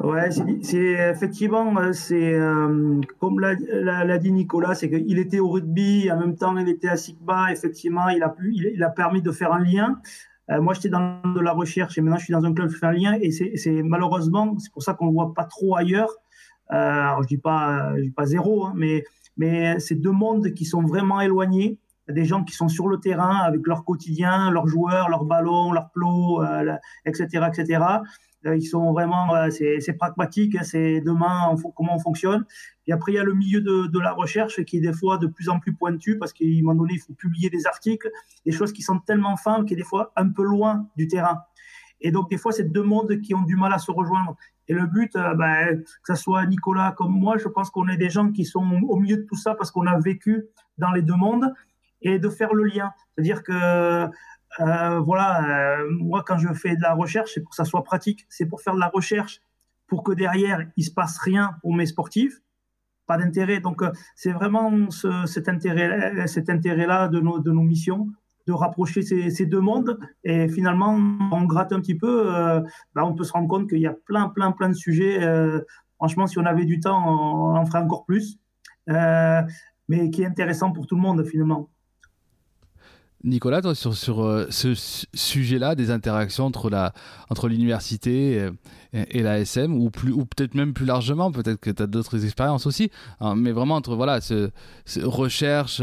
Ouais, 0.00 0.30
c'est 0.62 0.76
effectivement, 1.10 1.76
euh, 1.78 1.92
c'est 1.92 2.34
euh, 2.34 3.00
comme 3.20 3.40
l'a 3.40 4.18
dit 4.18 4.32
Nicolas, 4.32 4.74
c'est 4.74 4.90
qu'il 4.90 5.18
était 5.18 5.38
au 5.38 5.48
rugby, 5.48 6.10
en 6.10 6.18
même 6.18 6.36
temps 6.36 6.56
il 6.56 6.68
était 6.68 6.88
à 6.88 6.96
Sigma. 6.96 7.52
Effectivement, 7.52 8.08
il 8.08 8.22
a 8.22 8.28
pu, 8.28 8.54
il, 8.54 8.82
a 8.82 8.90
permis 8.90 9.22
de 9.22 9.30
faire 9.30 9.52
un 9.52 9.62
lien. 9.62 10.00
moi, 10.48 10.74
j'étais 10.74 10.90
dans 10.90 11.20
de 11.22 11.40
la 11.40 11.52
recherche 11.52 11.96
et 11.96 12.00
maintenant 12.00 12.18
je 12.18 12.24
suis 12.24 12.32
dans 12.32 12.44
un 12.44 12.52
club 12.52 12.68
qui 12.68 12.76
fait 12.76 12.86
un 12.86 12.92
lien. 12.92 13.16
Et 13.20 13.30
c'est 13.30 13.82
malheureusement, 13.82 14.56
c'est 14.58 14.72
pour 14.72 14.82
ça 14.82 14.94
qu'on 14.94 15.06
ne 15.06 15.12
voit 15.12 15.32
pas 15.32 15.44
trop 15.44 15.76
ailleurs. 15.76 16.10
Euh, 16.74 17.22
je 17.22 17.26
dis 17.28 17.40
je 17.44 18.00
dis 18.02 18.10
pas 18.10 18.26
zéro, 18.26 18.66
hein, 18.66 18.72
mais 18.76 19.04
mais 19.36 19.78
c'est 19.80 19.96
deux 19.96 20.12
mondes 20.12 20.52
qui 20.54 20.64
sont 20.64 20.82
vraiment 20.82 21.20
éloignés. 21.20 21.78
Des 22.08 22.24
gens 22.26 22.44
qui 22.44 22.54
sont 22.54 22.68
sur 22.68 22.88
le 22.88 22.98
terrain 22.98 23.36
avec 23.36 23.66
leur 23.66 23.84
quotidien, 23.84 24.50
leurs 24.50 24.66
joueurs, 24.66 25.08
leurs 25.08 25.24
ballons, 25.24 25.72
leurs 25.72 25.90
plots, 25.90 26.42
euh, 26.42 26.76
etc., 27.06 27.48
etc. 27.48 27.80
Euh, 28.46 28.56
ils 28.56 28.66
sont 28.66 28.92
vraiment, 28.92 29.34
euh, 29.34 29.48
c'est 29.50 29.92
pragmatique, 29.94 30.54
hein, 30.56 30.62
c'est 30.62 31.00
demain 31.00 31.54
comment 31.74 31.96
on 31.96 31.98
fonctionne. 31.98 32.44
Et 32.86 32.92
après, 32.92 33.12
il 33.12 33.14
y 33.14 33.18
a 33.18 33.24
le 33.24 33.32
milieu 33.32 33.62
de, 33.62 33.86
de, 33.86 33.98
la 33.98 34.12
recherche 34.12 34.62
qui 34.64 34.76
est 34.76 34.80
des 34.80 34.92
fois 34.92 35.16
de 35.16 35.26
plus 35.26 35.48
en 35.48 35.58
plus 35.60 35.72
pointu 35.72 36.18
parce 36.18 36.34
qu'à 36.34 36.44
un 36.44 36.62
moment 36.62 36.82
donné, 36.82 36.94
il 36.94 37.00
faut 37.00 37.14
publier 37.14 37.48
des 37.48 37.66
articles, 37.66 38.10
des 38.44 38.52
choses 38.52 38.74
qui 38.74 38.82
sont 38.82 38.98
tellement 38.98 39.36
fins 39.36 39.64
qui 39.64 39.72
est 39.72 39.76
des 39.76 39.82
fois 39.82 40.12
un 40.16 40.28
peu 40.28 40.42
loin 40.42 40.86
du 40.96 41.08
terrain. 41.08 41.40
Et 42.02 42.10
donc, 42.10 42.28
des 42.28 42.36
fois, 42.36 42.52
c'est 42.52 42.70
deux 42.70 42.82
mondes 42.82 43.18
qui 43.22 43.34
ont 43.34 43.42
du 43.42 43.56
mal 43.56 43.72
à 43.72 43.78
se 43.78 43.90
rejoindre. 43.90 44.36
Et 44.68 44.74
le 44.74 44.86
but, 44.86 45.14
euh, 45.16 45.34
ben, 45.34 45.82
que 45.82 46.14
ce 46.14 46.22
soit 46.22 46.46
Nicolas 46.46 46.92
comme 46.96 47.12
moi, 47.12 47.36
je 47.38 47.48
pense 47.48 47.70
qu'on 47.70 47.88
est 47.88 47.96
des 47.96 48.10
gens 48.10 48.30
qui 48.30 48.44
sont 48.44 48.80
au 48.88 48.96
milieu 48.96 49.18
de 49.18 49.22
tout 49.22 49.36
ça 49.36 49.54
parce 49.54 49.70
qu'on 49.70 49.86
a 49.86 49.98
vécu 49.98 50.46
dans 50.78 50.90
les 50.92 51.02
deux 51.02 51.16
mondes 51.16 51.52
et 52.02 52.18
de 52.18 52.28
faire 52.28 52.54
le 52.54 52.64
lien. 52.64 52.92
C'est-à-dire 53.14 53.42
que, 53.42 54.08
euh, 54.60 54.98
voilà, 55.00 55.78
euh, 55.78 55.88
moi, 55.90 56.22
quand 56.26 56.38
je 56.38 56.52
fais 56.54 56.76
de 56.76 56.82
la 56.82 56.94
recherche, 56.94 57.32
c'est 57.34 57.40
pour 57.40 57.50
que 57.50 57.56
ça 57.56 57.64
soit 57.64 57.84
pratique. 57.84 58.26
C'est 58.28 58.46
pour 58.46 58.62
faire 58.62 58.74
de 58.74 58.80
la 58.80 58.88
recherche 58.88 59.40
pour 59.86 60.02
que 60.02 60.12
derrière, 60.12 60.66
il 60.76 60.84
se 60.84 60.92
passe 60.92 61.18
rien 61.18 61.56
pour 61.60 61.74
mes 61.74 61.86
sportifs. 61.86 62.40
Pas 63.06 63.18
d'intérêt. 63.18 63.60
Donc, 63.60 63.82
c'est 64.14 64.32
vraiment 64.32 64.90
ce, 64.90 65.26
cet 65.26 65.48
intérêt, 65.50 66.24
intérêt-là 66.48 67.08
de 67.08 67.20
nos, 67.20 67.38
de 67.38 67.50
nos 67.50 67.62
missions 67.62 68.08
de 68.46 68.52
rapprocher 68.52 69.02
ces, 69.02 69.46
deux 69.46 69.60
mondes. 69.60 69.98
Et 70.22 70.48
finalement, 70.48 70.98
on 71.32 71.44
gratte 71.44 71.72
un 71.72 71.80
petit 71.80 71.94
peu, 71.94 72.34
euh, 72.34 72.60
bah, 72.94 73.04
on 73.04 73.14
peut 73.14 73.24
se 73.24 73.32
rendre 73.32 73.48
compte 73.48 73.68
qu'il 73.68 73.80
y 73.80 73.86
a 73.86 73.94
plein, 74.06 74.28
plein, 74.28 74.52
plein 74.52 74.68
de 74.68 74.74
sujets. 74.74 75.22
Euh, 75.22 75.60
franchement, 75.96 76.26
si 76.26 76.38
on 76.38 76.44
avait 76.44 76.66
du 76.66 76.80
temps, 76.80 77.02
on 77.06 77.56
en 77.56 77.64
ferait 77.66 77.80
encore 77.80 78.04
plus. 78.04 78.38
Euh, 78.90 79.42
mais 79.88 80.10
qui 80.10 80.22
est 80.22 80.26
intéressant 80.26 80.72
pour 80.72 80.86
tout 80.86 80.94
le 80.94 81.00
monde 81.00 81.24
finalement. 81.24 81.70
Nicolas, 83.22 83.62
toi, 83.62 83.74
sur, 83.74 83.94
sur 83.94 84.16
ce 84.50 84.74
sujet-là, 85.14 85.74
des 85.74 85.90
interactions 85.90 86.44
entre 86.44 86.68
la 86.68 86.92
entre 87.30 87.48
l'université 87.48 88.50
et, 88.92 89.18
et, 89.18 89.22
la 89.22 89.40
SM, 89.40 89.74
ou, 89.74 89.90
ou 90.12 90.24
peut-être 90.26 90.54
même 90.54 90.74
plus 90.74 90.84
largement, 90.84 91.32
peut-être 91.32 91.58
que 91.58 91.70
tu 91.70 91.82
as 91.82 91.86
d'autres 91.86 92.22
expériences 92.26 92.66
aussi, 92.66 92.90
hein, 93.20 93.34
mais 93.34 93.52
vraiment 93.52 93.76
entre 93.76 93.96
voilà, 93.96 94.20
ce, 94.20 94.50
ce 94.84 95.00
recherche, 95.00 95.80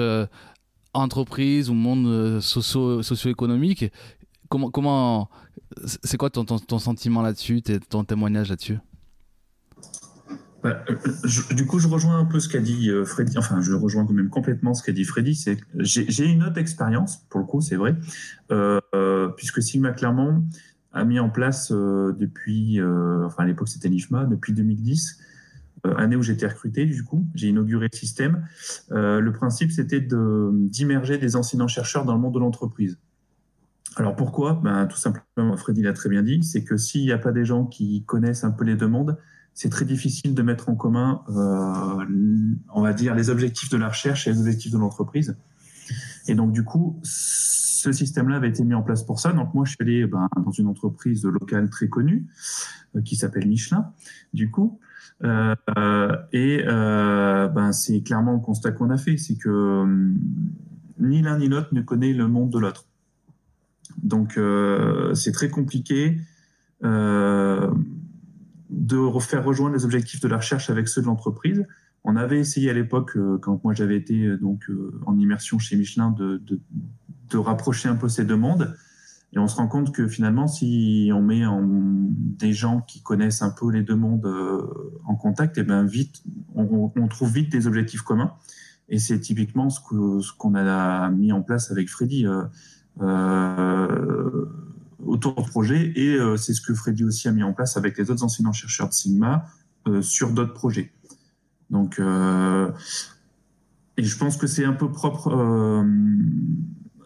entreprise 0.94 1.70
ou 1.70 1.74
monde 1.74 2.08
euh, 2.08 2.42
socio, 2.42 3.02
socio-économique. 3.02 3.92
Comment, 4.50 4.70
comment, 4.70 5.30
c'est 5.86 6.18
quoi 6.18 6.30
ton, 6.30 6.44
ton, 6.44 6.80
sentiment 6.80 7.22
là-dessus, 7.22 7.62
ton 7.90 8.04
témoignage 8.04 8.50
là-dessus? 8.50 8.78
Bah, 10.64 10.84
euh, 10.90 10.96
du 11.56 11.66
coup, 11.66 11.80
je 11.80 11.88
rejoins 11.88 12.20
un 12.20 12.26
peu 12.26 12.40
ce 12.40 12.50
qu'a 12.50 12.60
dit 12.60 12.90
euh, 12.90 13.06
Freddy. 13.06 13.38
Enfin, 13.38 13.62
je 13.62 13.74
rejoins 13.74 14.06
quand 14.06 14.14
même 14.14 14.30
complètement 14.30 14.74
ce 14.74 14.84
qu'a 14.84 14.92
dit 14.92 15.06
Freddy. 15.06 15.36
C'est 15.36 15.58
j'ai 15.76 16.26
une 16.26 16.44
autre 16.44 16.58
expérience, 16.58 17.20
pour 17.30 17.40
le 17.40 17.46
coup, 17.46 17.62
c'est 17.62 17.78
vrai, 17.78 17.96
puisque 19.38 19.62
Sigma 19.62 19.92
clairement 19.92 20.44
a 20.94 21.06
mis 21.06 21.20
en 21.20 21.30
place 21.30 21.72
depuis, 21.72 22.82
enfin 22.82 23.44
à 23.44 23.48
l'époque 23.48 23.70
c'était 23.70 23.88
l'IFMA, 23.88 24.26
depuis 24.26 24.52
2010, 24.52 25.20
année 25.98 26.16
où 26.16 26.22
j'étais 26.22 26.48
recruté 26.48 26.86
du 26.86 27.04
coup, 27.04 27.28
j'ai 27.34 27.48
inauguré 27.48 27.88
le 27.92 27.98
système. 27.98 28.46
le 28.90 29.30
principe 29.32 29.72
c'était 29.72 30.02
d'immerger 30.02 31.18
des 31.18 31.36
enseignants-chercheurs 31.36 32.06
dans 32.06 32.14
le 32.14 32.20
monde 32.20 32.34
de 32.34 32.40
l'entreprise. 32.40 32.98
Alors 33.98 34.16
pourquoi? 34.16 34.60
Ben, 34.64 34.86
Tout 34.88 34.98
simplement, 34.98 35.58
Freddy 35.58 35.82
l'a 35.82 35.94
très 35.94 36.10
bien 36.10 36.24
dit, 36.24 36.44
c'est 36.44 36.64
que 36.64 36.78
s'il 36.78 37.04
n'y 37.04 37.12
a 37.12 37.18
pas 37.18 37.32
des 37.32 37.46
gens 37.46 37.66
qui 37.66 38.04
connaissent 38.06 38.44
un 38.44 38.52
peu 38.52 38.64
les 38.64 38.76
demandes, 38.76 39.18
c'est 39.54 39.70
très 39.70 39.86
difficile 39.86 40.34
de 40.34 40.42
mettre 40.42 40.70
en 40.70 40.76
commun, 40.76 41.24
euh, 41.30 42.56
on 42.74 42.82
va 42.82 42.94
dire, 42.94 43.16
les 43.16 43.30
objectifs 43.30 43.70
de 43.70 43.78
la 43.78 43.90
recherche 43.90 44.28
et 44.28 44.32
les 44.32 44.40
objectifs 44.40 44.72
de 44.72 44.78
l'entreprise. 44.78 45.36
Et 46.28 46.36
donc, 46.36 46.54
du 46.54 46.64
coup, 46.64 47.00
ce 47.04 47.92
système-là 47.92 48.38
avait 48.38 48.50
été 48.50 48.64
mis 48.64 48.74
en 48.74 48.82
place 48.82 49.04
pour 49.04 49.20
ça. 49.20 49.34
Donc, 49.34 49.54
moi, 49.54 49.66
je 49.66 49.72
suis 49.72 49.78
allé 49.82 50.06
ben, 50.06 50.30
dans 50.38 50.52
une 50.52 50.68
entreprise 50.68 51.26
locale 51.26 51.70
très 51.70 51.90
connue 51.90 52.28
euh, 52.96 53.02
qui 53.02 53.18
s'appelle 53.18 53.48
Michelin, 53.48 53.92
du 54.34 54.50
coup. 54.50 54.80
Euh, 55.24 56.18
et 56.34 56.64
ben, 56.66 57.72
c'est 57.72 58.02
clairement 58.02 58.34
le 58.34 58.40
constat 58.40 58.72
qu'on 58.72 58.90
a 58.90 58.98
fait, 58.98 59.18
c'est 59.18 59.38
que 59.38 59.50
hum, 59.50 60.18
ni 61.00 61.22
l'un 61.22 61.38
ni 61.38 61.48
l'autre 61.48 61.70
ne 61.74 61.82
connaît 61.82 62.14
le 62.14 62.28
monde 62.28 62.52
de 62.52 62.60
l'autre. 62.60 62.86
Donc, 64.02 64.40
c'est 65.14 65.32
très 65.32 65.50
compliqué 65.50 66.18
de 68.72 68.98
refaire 68.98 69.44
rejoindre 69.44 69.76
les 69.76 69.86
objectifs 69.86 70.22
de 70.22 70.28
la 70.28 70.38
recherche 70.38 70.70
avec 70.70 70.88
ceux 70.88 71.02
de 71.02 71.08
l'entreprise. 71.08 71.66
On 72.04 72.16
avait 72.16 72.40
essayé 72.40 72.70
à 72.70 72.74
l'époque, 72.74 73.16
euh, 73.16 73.38
quand 73.38 73.64
moi 73.64 73.74
j'avais 73.74 73.96
été 73.96 74.26
euh, 74.26 74.38
donc 74.38 74.70
euh, 74.70 75.00
en 75.06 75.18
immersion 75.18 75.60
chez 75.60 75.76
Michelin, 75.76 76.12
de, 76.12 76.42
de, 77.30 77.38
rapprocher 77.38 77.90
un 77.90 77.96
peu 77.96 78.10
ces 78.10 78.26
deux 78.26 78.36
mondes. 78.36 78.76
Et 79.34 79.40
on 79.40 79.48
se 79.48 79.56
rend 79.56 79.68
compte 79.68 79.94
que 79.94 80.08
finalement, 80.08 80.48
si 80.48 81.10
on 81.14 81.22
met 81.22 81.44
des 82.12 82.52
gens 82.52 82.82
qui 82.82 83.02
connaissent 83.02 83.42
un 83.42 83.50
peu 83.50 83.72
les 83.72 83.82
deux 83.82 83.96
mondes 83.96 84.28
en 85.06 85.16
contact, 85.16 85.58
et 85.58 85.62
eh 85.62 85.64
ben 85.64 85.86
vite, 85.86 86.22
on, 86.54 87.08
trouve 87.08 87.32
vite 87.32 87.50
des 87.50 87.66
objectifs 87.66 88.02
communs. 88.02 88.34
Et 88.90 89.00
c'est 89.00 89.20
typiquement 89.22 89.70
ce 89.70 89.80
qu'on 90.38 90.56
a 90.56 91.10
mis 91.12 91.32
en 91.32 91.42
place 91.42 91.72
avec 91.72 91.90
Freddy. 91.90 92.26
Euh, 93.02 94.46
autour 95.06 95.36
du 95.42 95.50
projet 95.50 95.92
et 95.96 96.16
euh, 96.16 96.38
c'est 96.38 96.54
ce 96.54 96.62
que 96.62 96.74
Freddy 96.74 97.04
aussi 97.04 97.28
a 97.28 97.32
mis 97.32 97.44
en 97.44 97.54
place 97.54 97.78
avec 97.78 97.98
les 97.98 98.10
autres 98.12 98.24
enseignants-chercheurs 98.24 98.90
de 98.90 98.94
Sigma 98.94 99.46
euh, 99.88 100.02
sur 100.02 100.32
d'autres 100.32 100.54
projets. 100.54 100.92
Donc, 101.70 102.00
euh, 102.00 102.72
et 103.98 104.04
je 104.04 104.18
pense 104.18 104.38
que 104.38 104.48
c'est 104.48 104.66
un 104.66 104.74
peu 104.74 104.92
propre, 104.92 105.32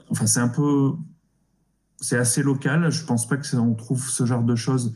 enfin 0.10 0.26
c'est 0.26 0.40
un 0.40 0.48
peu, 0.48 0.94
c'est 2.00 2.18
assez 2.18 2.44
local. 2.44 2.90
Je 2.92 3.06
pense 3.06 3.28
pas 3.28 3.38
que 3.38 3.56
on 3.56 3.74
trouve 3.74 4.08
ce 4.08 4.26
genre 4.26 4.44
de 4.44 4.56
choses 4.56 4.94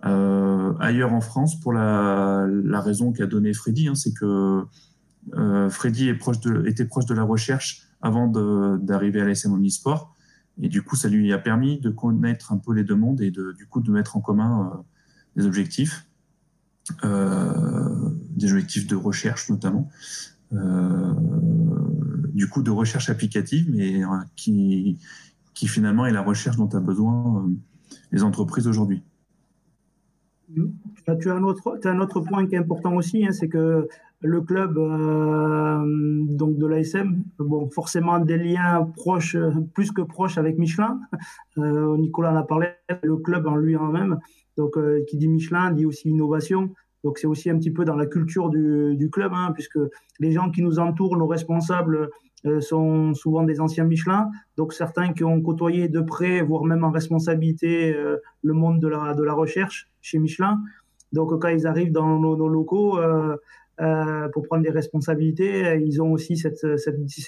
ailleurs 0.00 1.12
en 1.12 1.20
France 1.20 1.58
pour 1.60 1.72
la, 1.72 2.46
la 2.48 2.80
raison 2.80 3.12
qu'a 3.12 3.26
donné 3.26 3.52
Freddy, 3.52 3.88
hein, 3.88 3.94
c'est 3.96 4.14
que 4.14 4.62
Freddy 5.70 6.14
proche 6.14 6.40
de, 6.40 6.64
était 6.66 6.84
proche 6.84 7.06
de 7.06 7.14
la 7.14 7.24
recherche 7.24 7.88
avant 8.00 8.28
d'arriver 8.78 9.20
à 9.20 9.24
l'ASM 9.24 9.52
Omnisport. 9.52 10.14
Et 10.60 10.68
du 10.68 10.82
coup, 10.82 10.96
ça 10.96 11.08
lui 11.08 11.32
a 11.32 11.38
permis 11.38 11.78
de 11.78 11.90
connaître 11.90 12.52
un 12.52 12.58
peu 12.58 12.74
les 12.74 12.84
deux 12.84 12.96
mondes 12.96 13.20
et 13.20 13.30
de, 13.30 13.52
du 13.52 13.66
coup 13.66 13.80
de 13.80 13.90
mettre 13.90 14.16
en 14.16 14.20
commun 14.20 14.72
euh, 14.72 14.78
des 15.36 15.46
objectifs, 15.46 16.06
euh, 17.04 18.10
des 18.30 18.52
objectifs 18.52 18.86
de 18.86 18.96
recherche 18.96 19.48
notamment, 19.50 19.88
euh, 20.52 21.14
du 22.34 22.48
coup 22.48 22.62
de 22.62 22.70
recherche 22.70 23.08
applicative, 23.08 23.70
mais 23.72 24.02
qui, 24.34 24.98
qui 25.58 25.66
finalement 25.66 26.06
est 26.06 26.12
la 26.12 26.22
recherche 26.22 26.56
dont 26.56 26.68
a 26.68 26.78
besoin 26.78 27.50
les 28.12 28.22
entreprises 28.22 28.68
aujourd'hui. 28.68 29.02
Tu 30.54 31.30
as 31.30 31.34
un 31.34 31.42
autre, 31.42 31.80
as 31.82 31.88
un 31.88 31.98
autre 31.98 32.20
point 32.20 32.46
qui 32.46 32.54
est 32.54 32.58
important 32.58 32.94
aussi, 32.94 33.26
hein, 33.26 33.32
c'est 33.32 33.48
que 33.48 33.88
le 34.20 34.40
club 34.40 34.78
euh, 34.78 35.82
donc 36.28 36.58
de 36.58 36.66
l'ASM, 36.66 37.24
bon, 37.40 37.68
forcément 37.70 38.20
des 38.20 38.38
liens 38.38 38.88
proches, 38.96 39.36
plus 39.74 39.90
que 39.90 40.02
proches 40.02 40.38
avec 40.38 40.58
Michelin. 40.58 41.00
Euh, 41.58 41.96
Nicolas 41.96 42.32
en 42.32 42.36
a 42.36 42.44
parlé, 42.44 42.68
le 43.02 43.16
club 43.16 43.48
en 43.48 43.56
lui-même. 43.56 44.20
Donc, 44.56 44.78
euh, 44.78 45.04
qui 45.08 45.16
dit 45.16 45.26
Michelin 45.26 45.72
dit 45.72 45.86
aussi 45.86 46.08
innovation. 46.08 46.72
Donc, 47.04 47.18
c'est 47.18 47.26
aussi 47.26 47.48
un 47.50 47.58
petit 47.58 47.70
peu 47.70 47.84
dans 47.84 47.96
la 47.96 48.06
culture 48.06 48.50
du, 48.50 49.08
club, 49.12 49.32
hein, 49.34 49.52
puisque 49.54 49.78
les 50.18 50.32
gens 50.32 50.50
qui 50.50 50.62
nous 50.62 50.78
entourent, 50.78 51.16
nos 51.16 51.26
responsables, 51.26 52.10
euh, 52.46 52.60
sont 52.60 53.14
souvent 53.14 53.42
des 53.42 53.60
anciens 53.60 53.84
Michelin. 53.84 54.30
Donc, 54.56 54.72
certains 54.72 55.12
qui 55.12 55.24
ont 55.24 55.40
côtoyé 55.42 55.88
de 55.88 56.00
près, 56.00 56.40
voire 56.40 56.64
même 56.64 56.84
en 56.84 56.90
responsabilité, 56.90 57.94
euh, 57.94 58.18
le 58.42 58.52
monde 58.52 58.80
de 58.80 58.88
la, 58.88 59.32
recherche 59.34 59.90
chez 60.00 60.18
Michelin. 60.18 60.60
Donc, 61.12 61.36
quand 61.40 61.48
ils 61.48 61.66
arrivent 61.66 61.92
dans 61.92 62.18
nos, 62.18 62.48
locaux, 62.48 62.98
euh, 63.80 64.28
pour 64.30 64.42
prendre 64.42 64.64
des 64.64 64.70
responsabilités. 64.70 65.80
Ils 65.86 66.02
ont 66.02 66.10
aussi 66.10 66.36
cette, 66.36 66.66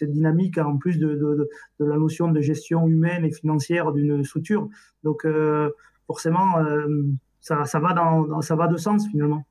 dynamique 0.03 0.59
en 0.59 0.79
plus 0.79 0.99
de, 0.99 1.49
la 1.79 1.97
notion 1.97 2.27
de 2.29 2.41
gestion 2.41 2.89
humaine 2.89 3.25
et 3.25 3.31
financière 3.31 3.93
d'une 3.93 4.25
structure. 4.25 4.69
Donc 5.05 5.25
forcément, 6.09 6.57
ça 7.41 7.79
va 7.79 8.67
de 8.67 8.77
sens 8.77 9.07
finalement. 9.09 9.45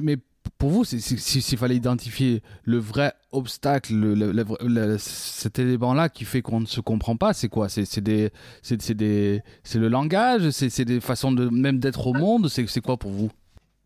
Mais, 0.00 0.16
pour 0.58 0.70
vous, 0.70 0.84
s'il 0.84 1.58
fallait 1.58 1.76
identifier 1.76 2.42
le 2.64 2.78
vrai 2.78 3.12
obstacle, 3.32 3.94
le, 3.94 4.14
le, 4.14 4.32
le, 4.32 4.96
cet 4.98 5.58
élément-là 5.58 6.08
qui 6.08 6.24
fait 6.24 6.40
qu'on 6.40 6.60
ne 6.60 6.66
se 6.66 6.80
comprend 6.80 7.16
pas, 7.16 7.32
c'est 7.32 7.48
quoi? 7.48 7.68
C'est 7.68 7.84
le 7.96 9.88
langage? 9.88 10.50
C'est 10.50 10.84
des 10.84 11.00
façons 11.00 11.32
de 11.32 11.48
même 11.48 11.78
d'être 11.78 12.06
au 12.06 12.12
monde? 12.14 12.48
C'est 12.48 12.80
quoi 12.80 12.96
pour 12.96 13.10
vous? 13.10 13.30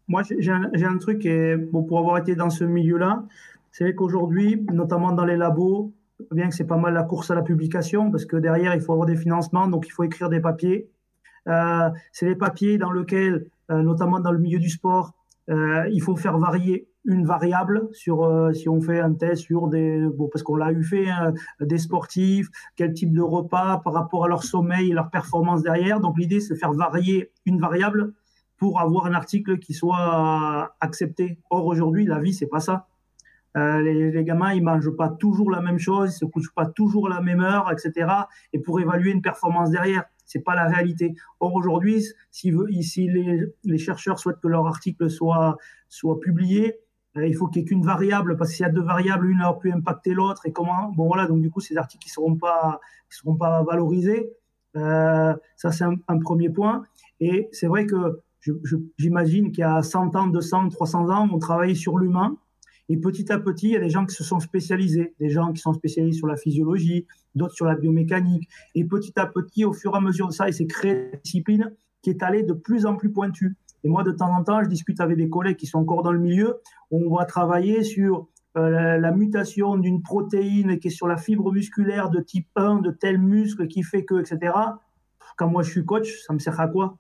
Moi, 0.09 0.23
j'ai 0.39 0.53
un, 0.53 0.99
truc, 0.99 1.27
pour 1.71 1.99
avoir 1.99 2.19
été 2.19 2.35
dans 2.35 2.51
ce 2.51 2.65
milieu-là, 2.65 3.25
c'est 3.73 3.95
qu'aujourd'hui, 3.95 4.65
notamment 4.73 5.13
dans 5.13 5.25
les 5.25 5.37
labos, 5.37 5.93
bien 6.31 6.49
que 6.49 6.55
c'est 6.55 6.65
pas 6.65 6.79
mal 6.79 6.95
la 6.95 7.03
course 7.03 7.31
à 7.31 7.35
la 7.35 7.43
publication, 7.43 8.11
parce 8.11 8.25
que 8.25 8.37
derrière, 8.37 8.75
il 8.75 8.81
faut 8.81 8.93
avoir 8.93 9.07
des 9.07 9.17
financements, 9.17 9.67
donc 9.69 9.87
il 9.87 9.91
faut 9.91 10.05
écrire 10.05 10.29
des 10.29 10.41
papiers. 10.41 10.89
Euh, 11.49 11.91
c'est 12.13 12.27
les 12.27 12.37
papiers 12.37 12.79
dans 12.79 12.91
lesquels, 12.91 13.47
euh, 13.71 13.83
notamment 13.83 14.21
dans 14.21 14.33
le 14.33 14.39
milieu 14.39 14.59
du 14.59 14.71
sport, 14.71 15.13
euh, 15.49 15.89
il 15.93 16.03
faut 16.03 16.17
faire 16.17 16.39
varier 16.39 16.89
une 17.05 17.25
variable 17.25 17.89
sur 17.93 18.25
euh, 18.25 18.53
si 18.53 18.69
on 18.69 18.81
fait 18.81 18.99
un 18.99 19.13
test 19.13 19.43
sur 19.43 19.69
des 19.69 20.05
bon 20.09 20.29
parce 20.33 20.43
qu'on 20.43 20.57
l'a 20.57 20.73
eu 20.73 20.83
fait 20.83 21.09
hein, 21.09 21.33
des 21.61 21.79
sportifs 21.79 22.49
quel 22.75 22.93
type 22.93 23.13
de 23.13 23.21
repas 23.21 23.81
par 23.85 23.93
rapport 23.93 24.25
à 24.25 24.29
leur 24.29 24.43
sommeil 24.43 24.91
leur 24.91 25.09
performance 25.11 25.63
derrière 25.63 26.01
donc 26.01 26.19
l'idée 26.19 26.41
c'est 26.41 26.55
de 26.55 26.59
faire 26.59 26.73
varier 26.73 27.31
une 27.45 27.61
variable 27.61 28.13
pour 28.57 28.81
avoir 28.81 29.07
un 29.07 29.13
article 29.13 29.59
qui 29.59 29.75
soit 29.75 30.75
accepté. 30.81 31.39
Or, 31.51 31.67
aujourd'hui, 31.67 32.07
la 32.07 32.19
vie, 32.19 32.33
c'est 32.33 32.47
pas 32.47 32.61
ça. 32.61 32.89
Euh, 33.57 33.81
les, 33.81 34.11
les, 34.11 34.25
gamins, 34.25 34.53
ils 34.53 34.63
mangent 34.63 34.95
pas 34.97 35.09
toujours 35.09 35.51
la 35.51 35.61
même 35.61 35.79
chose, 35.79 36.15
ils 36.15 36.19
se 36.19 36.25
couchent 36.27 36.53
pas 36.55 36.67
toujours 36.67 37.07
à 37.07 37.15
la 37.15 37.23
même 37.23 37.41
heure, 37.41 37.71
etc. 37.73 38.13
Et 38.53 38.59
pour 38.59 38.81
évaluer 38.81 39.13
une 39.13 39.23
performance 39.23 39.71
derrière, 39.71 40.05
c'est 40.27 40.41
pas 40.41 40.55
la 40.55 40.67
réalité. 40.67 41.15
Or 41.41 41.55
aujourd'hui, 41.55 42.05
si, 42.31 42.51
les, 42.51 43.47
les, 43.65 43.79
chercheurs 43.79 44.19
souhaitent 44.19 44.41
que 44.41 44.49
leur 44.49 44.67
article 44.67 45.09
soit 45.09 45.57
publié, 46.21 46.81
euh, 47.17 47.27
il 47.27 47.35
faut 47.35 47.47
qu'il 47.49 47.63
n'y 47.63 47.67
ait 47.67 47.69
qu'une 47.69 47.85
variable 47.85 48.37
parce 48.37 48.53
qu'il 48.53 48.65
y 48.65 48.69
a 48.69 48.73
deux 48.73 48.83
variables, 48.83 49.27
l'une 49.27 49.43
aurait 49.43 49.59
pu 49.59 49.73
impacter 49.73 50.13
l'autre 50.13 50.47
et 50.47 50.53
comment. 50.53 50.93
Bon 50.93 51.07
voilà, 51.07 51.27
donc 51.27 51.41
du 51.41 51.51
coup, 51.51 51.61
ces 51.61 51.77
articles 51.77 52.03
qui 52.03 52.11
seront 52.11 52.37
pas 52.37 52.81
seront 53.09 53.37
pas 53.37 53.63
valorisés. 53.63 54.31
Euh, 54.77 55.35
ça 55.57 55.73
c'est 55.73 55.85
un, 55.85 55.97
un, 56.09 56.19
premier 56.19 56.51
point. 56.51 56.83
Et 57.21 57.49
c'est 57.53 57.67
vrai 57.67 57.87
que 57.87 58.21
j'imagine 58.99 59.51
qu'il 59.51 59.63
y 59.63 59.65
a 59.65 59.83
100 59.83 60.15
ans, 60.17 60.27
200, 60.27 60.69
300 60.69 61.11
ans, 61.11 61.29
on 61.33 61.39
travaillait 61.39 61.75
sur 61.75 61.99
l'humain. 61.99 62.37
Et 62.89 62.97
petit 62.97 63.33
à 63.33 63.39
petit, 63.39 63.69
il 63.69 63.73
y 63.73 63.77
a 63.77 63.81
des 63.81 63.91
gens 63.91 64.07
qui 64.07 64.15
se 64.15 64.23
sont 64.23 64.41
spécialisés, 64.41 65.15
des 65.19 65.29
gens 65.29 65.53
qui 65.53 65.61
sont 65.61 65.73
spécialisés 65.73 66.17
sur 66.17 66.27
la 66.27 66.37
physiologie, 66.37 67.07
d'autres 67.35 67.55
sur 67.55 67.67
la 67.67 67.75
biomécanique. 67.75 68.49
Et 68.75 68.85
petit 68.85 69.13
à 69.19 69.27
petit, 69.27 69.65
au 69.65 69.73
fur 69.73 69.95
et 69.95 69.97
à 69.97 70.01
mesure 70.01 70.29
de 70.29 70.33
ça, 70.33 70.49
il 70.49 70.55
s'est 70.55 70.67
créé 70.67 71.11
une 71.13 71.21
discipline 71.23 71.73
qui 72.03 72.11
est 72.11 72.23
allée 72.23 72.43
de 72.43 72.53
plus 72.53 72.87
en 72.87 72.97
plus 72.97 73.11
pointue. 73.11 73.57
Et 73.83 73.89
moi, 73.89 74.03
de 74.05 74.13
temps 74.13 74.33
en 74.33 74.45
temps, 74.45 74.63
je 74.63 74.69
discute 74.69 75.01
avec 75.01 75.17
des 75.17 75.29
collègues 75.29 75.57
qui 75.57 75.67
sont 75.67 75.79
encore 75.79 76.03
dans 76.03 76.13
le 76.13 76.21
milieu. 76.21 76.61
On 76.91 77.15
va 77.15 77.25
travailler 77.25 77.83
sur 77.83 78.29
euh, 78.57 78.71
la, 78.71 78.99
la, 78.99 79.13
mutation 79.13 79.77
d'une 79.77 80.03
protéine 80.03 80.79
qui 80.79 80.89
est 80.89 80.91
sur 80.91 81.09
la 81.09 81.17
fibre 81.17 81.53
musculaire 81.53 82.09
de 82.11 82.21
type 82.21 82.49
1 82.57 82.81
de 82.81 82.91
tel 82.91 83.19
muscle 83.19 83.67
qui 83.67 83.83
fait 83.83 84.05
que, 84.05 84.21
etc. 84.21 84.55
Quand 85.37 85.49
moi 85.49 85.63
je 85.63 85.71
suis 85.71 85.85
coach, 85.85 86.21
ça 86.27 86.33
me 86.33 86.39
sert 86.39 86.59
à 86.61 86.69
quoi? 86.69 86.97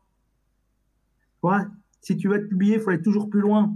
Si 2.00 2.16
tu 2.16 2.28
veux 2.28 2.36
être 2.36 2.48
publié, 2.48 2.74
il 2.74 2.80
faut 2.80 2.90
aller 2.90 3.02
toujours 3.02 3.28
plus 3.28 3.40
loin. 3.40 3.74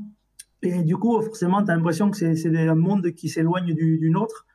Et 0.63 0.83
du 0.83 0.97
coup, 0.97 1.21
forcément, 1.23 1.65
tu 1.65 1.71
as 1.71 1.77
l'impression 1.77 2.11
que 2.11 2.17
c'est 2.17 2.69
un 2.69 2.75
monde 2.75 3.13
qui 3.13 3.29
s'éloigne 3.29 3.75
du, 3.75 4.11
nôtre. 4.11 4.47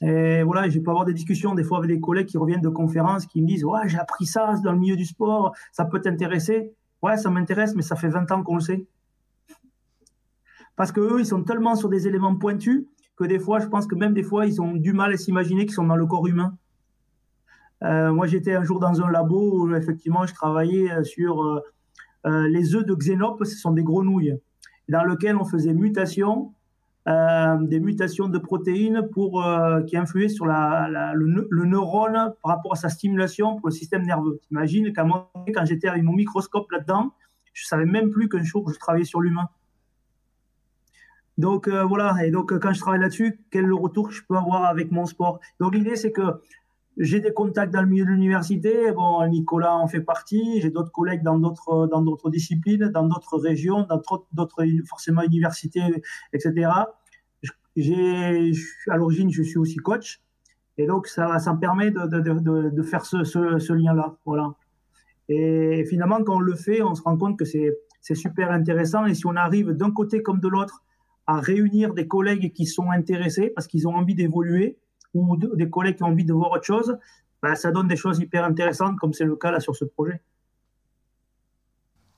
Et 0.00 0.44
voilà, 0.44 0.68
je 0.68 0.78
peux 0.78 0.90
avoir 0.90 1.04
des 1.04 1.14
discussions 1.14 1.54
des 1.56 1.64
fois 1.64 1.78
avec 1.78 1.90
des 1.90 2.00
collègues 2.00 2.26
qui 2.26 2.38
reviennent 2.38 2.60
de 2.60 2.68
conférences 2.68 3.26
qui 3.26 3.42
me 3.42 3.46
disent 3.48 3.64
Ouais, 3.64 3.80
j'ai 3.86 3.98
appris 3.98 4.26
ça 4.26 4.54
dans 4.62 4.72
le 4.72 4.78
milieu 4.78 4.94
du 4.94 5.04
sport, 5.04 5.54
ça 5.72 5.84
peut 5.84 6.00
t'intéresser. 6.00 6.72
Ouais, 7.02 7.16
ça 7.16 7.30
m'intéresse, 7.30 7.74
mais 7.74 7.82
ça 7.82 7.96
fait 7.96 8.08
20 8.08 8.30
ans 8.30 8.42
qu'on 8.44 8.56
le 8.56 8.60
sait. 8.60 8.86
Parce 10.76 10.92
qu'eux, 10.92 11.16
ils 11.18 11.26
sont 11.26 11.42
tellement 11.42 11.74
sur 11.74 11.88
des 11.88 12.06
éléments 12.06 12.36
pointus 12.36 12.84
que 13.16 13.24
des 13.24 13.40
fois, 13.40 13.58
je 13.58 13.66
pense 13.66 13.88
que 13.88 13.96
même 13.96 14.14
des 14.14 14.22
fois, 14.22 14.46
ils 14.46 14.62
ont 14.62 14.74
du 14.74 14.92
mal 14.92 15.12
à 15.12 15.16
s'imaginer 15.16 15.66
qu'ils 15.66 15.74
sont 15.74 15.86
dans 15.86 15.96
le 15.96 16.06
corps 16.06 16.28
humain. 16.28 16.56
moi, 17.82 18.28
j'étais 18.28 18.54
un 18.54 18.62
jour 18.62 18.78
dans 18.78 19.02
un 19.02 19.10
labo 19.10 19.64
où 19.64 19.74
effectivement, 19.74 20.24
je 20.24 20.34
travaillais 20.34 21.02
sur 21.02 21.60
les 22.24 22.76
œufs 22.76 22.86
de 22.86 22.94
xénope, 22.94 23.44
ce 23.44 23.56
sont 23.56 23.72
des 23.72 23.82
grenouilles, 23.82 24.38
dans 24.88 25.04
lequel 25.04 25.36
on 25.36 25.44
faisait 25.44 25.74
mutation 25.74 26.52
euh, 27.08 27.56
des 27.62 27.80
mutations 27.80 28.28
de 28.28 28.36
protéines 28.36 29.08
pour, 29.12 29.42
euh, 29.42 29.80
qui 29.82 29.96
influaient 29.96 30.28
sur 30.28 30.44
le, 30.44 31.64
neurone 31.64 32.34
par 32.42 32.56
rapport 32.56 32.72
à 32.74 32.76
sa 32.76 32.90
stimulation 32.90 33.56
pour 33.56 33.68
le 33.68 33.72
système 33.72 34.02
nerveux. 34.04 34.40
Imagine 34.50 34.92
quand, 34.92 35.30
quand 35.54 35.64
j'étais 35.64 35.88
avec 35.88 36.02
mon 36.02 36.12
microscope 36.12 36.70
là-dedans, 36.70 37.14
je 37.54 37.64
savais 37.66 37.86
même 37.86 38.10
plus 38.10 38.28
qu'un 38.28 38.42
jour 38.42 38.70
je 38.70 38.78
travaillais 38.78 39.06
sur 39.06 39.22
l'humain. 39.22 39.48
Donc 41.38 41.66
euh, 41.66 41.82
voilà, 41.84 42.14
et 42.26 42.30
donc 42.30 42.58
quand 42.58 42.74
je 42.74 42.80
travaille 42.80 43.00
là-dessus, 43.00 43.40
quel 43.50 43.64
est 43.64 43.68
le 43.68 43.74
retour 43.74 44.08
que 44.08 44.14
je 44.14 44.22
peux 44.28 44.36
avoir 44.36 44.64
avec 44.66 44.90
mon 44.90 45.06
sport? 45.06 45.40
Donc 45.60 45.74
l'idée 45.74 45.96
c'est 45.96 46.12
que 46.12 46.42
j'ai 46.98 47.20
des 47.20 47.32
contacts 47.32 47.72
dans 47.72 47.80
le 47.80 47.86
milieu 47.86 48.04
de 48.04 48.10
l'université. 48.10 48.92
Bon, 48.92 49.26
Nicolas 49.28 49.76
en 49.76 49.86
fait 49.86 50.00
partie. 50.00 50.60
J'ai 50.60 50.70
d'autres 50.70 50.90
collègues 50.90 51.22
dans 51.22 51.38
d'autres 51.38 51.86
dans 51.86 52.02
d'autres 52.02 52.30
disciplines, 52.30 52.88
dans 52.88 53.06
d'autres 53.06 53.38
régions, 53.38 53.86
dans 53.88 54.02
d'autres 54.32 54.64
forcément 54.86 55.22
universités, 55.22 55.82
etc. 56.32 56.70
J'ai, 57.76 58.52
à 58.88 58.96
l'origine, 58.96 59.30
je 59.30 59.42
suis 59.44 59.58
aussi 59.58 59.76
coach, 59.76 60.20
et 60.78 60.86
donc 60.86 61.06
ça, 61.06 61.38
ça 61.38 61.54
me 61.54 61.60
permet 61.60 61.92
de, 61.92 62.06
de, 62.06 62.70
de, 62.70 62.82
faire 62.82 63.04
ce, 63.04 63.22
ce, 63.22 63.72
lien-là, 63.72 64.16
voilà. 64.24 64.54
Et 65.28 65.84
finalement, 65.84 66.24
quand 66.24 66.36
on 66.36 66.40
le 66.40 66.56
fait, 66.56 66.82
on 66.82 66.96
se 66.96 67.02
rend 67.02 67.16
compte 67.16 67.38
que 67.38 67.44
c'est 67.44 68.14
super 68.14 68.50
intéressant. 68.50 69.06
Et 69.06 69.14
si 69.14 69.26
on 69.26 69.36
arrive 69.36 69.70
d'un 69.70 69.92
côté 69.92 70.22
comme 70.22 70.40
de 70.40 70.48
l'autre 70.48 70.82
à 71.28 71.40
réunir 71.40 71.94
des 71.94 72.08
collègues 72.08 72.52
qui 72.52 72.66
sont 72.66 72.90
intéressés 72.90 73.52
parce 73.54 73.68
qu'ils 73.68 73.86
ont 73.86 73.94
envie 73.94 74.16
d'évoluer, 74.16 74.78
ou 75.18 75.36
des 75.36 75.68
collègues 75.68 75.96
qui 75.96 76.02
ont 76.02 76.08
envie 76.08 76.24
de 76.24 76.32
voir 76.32 76.52
autre 76.52 76.64
chose, 76.64 76.98
ben, 77.42 77.54
ça 77.54 77.70
donne 77.70 77.88
des 77.88 77.96
choses 77.96 78.18
hyper 78.18 78.44
intéressantes, 78.44 78.96
comme 78.98 79.12
c'est 79.12 79.24
le 79.24 79.36
cas 79.36 79.50
là 79.50 79.60
sur 79.60 79.76
ce 79.76 79.84
projet. 79.84 80.20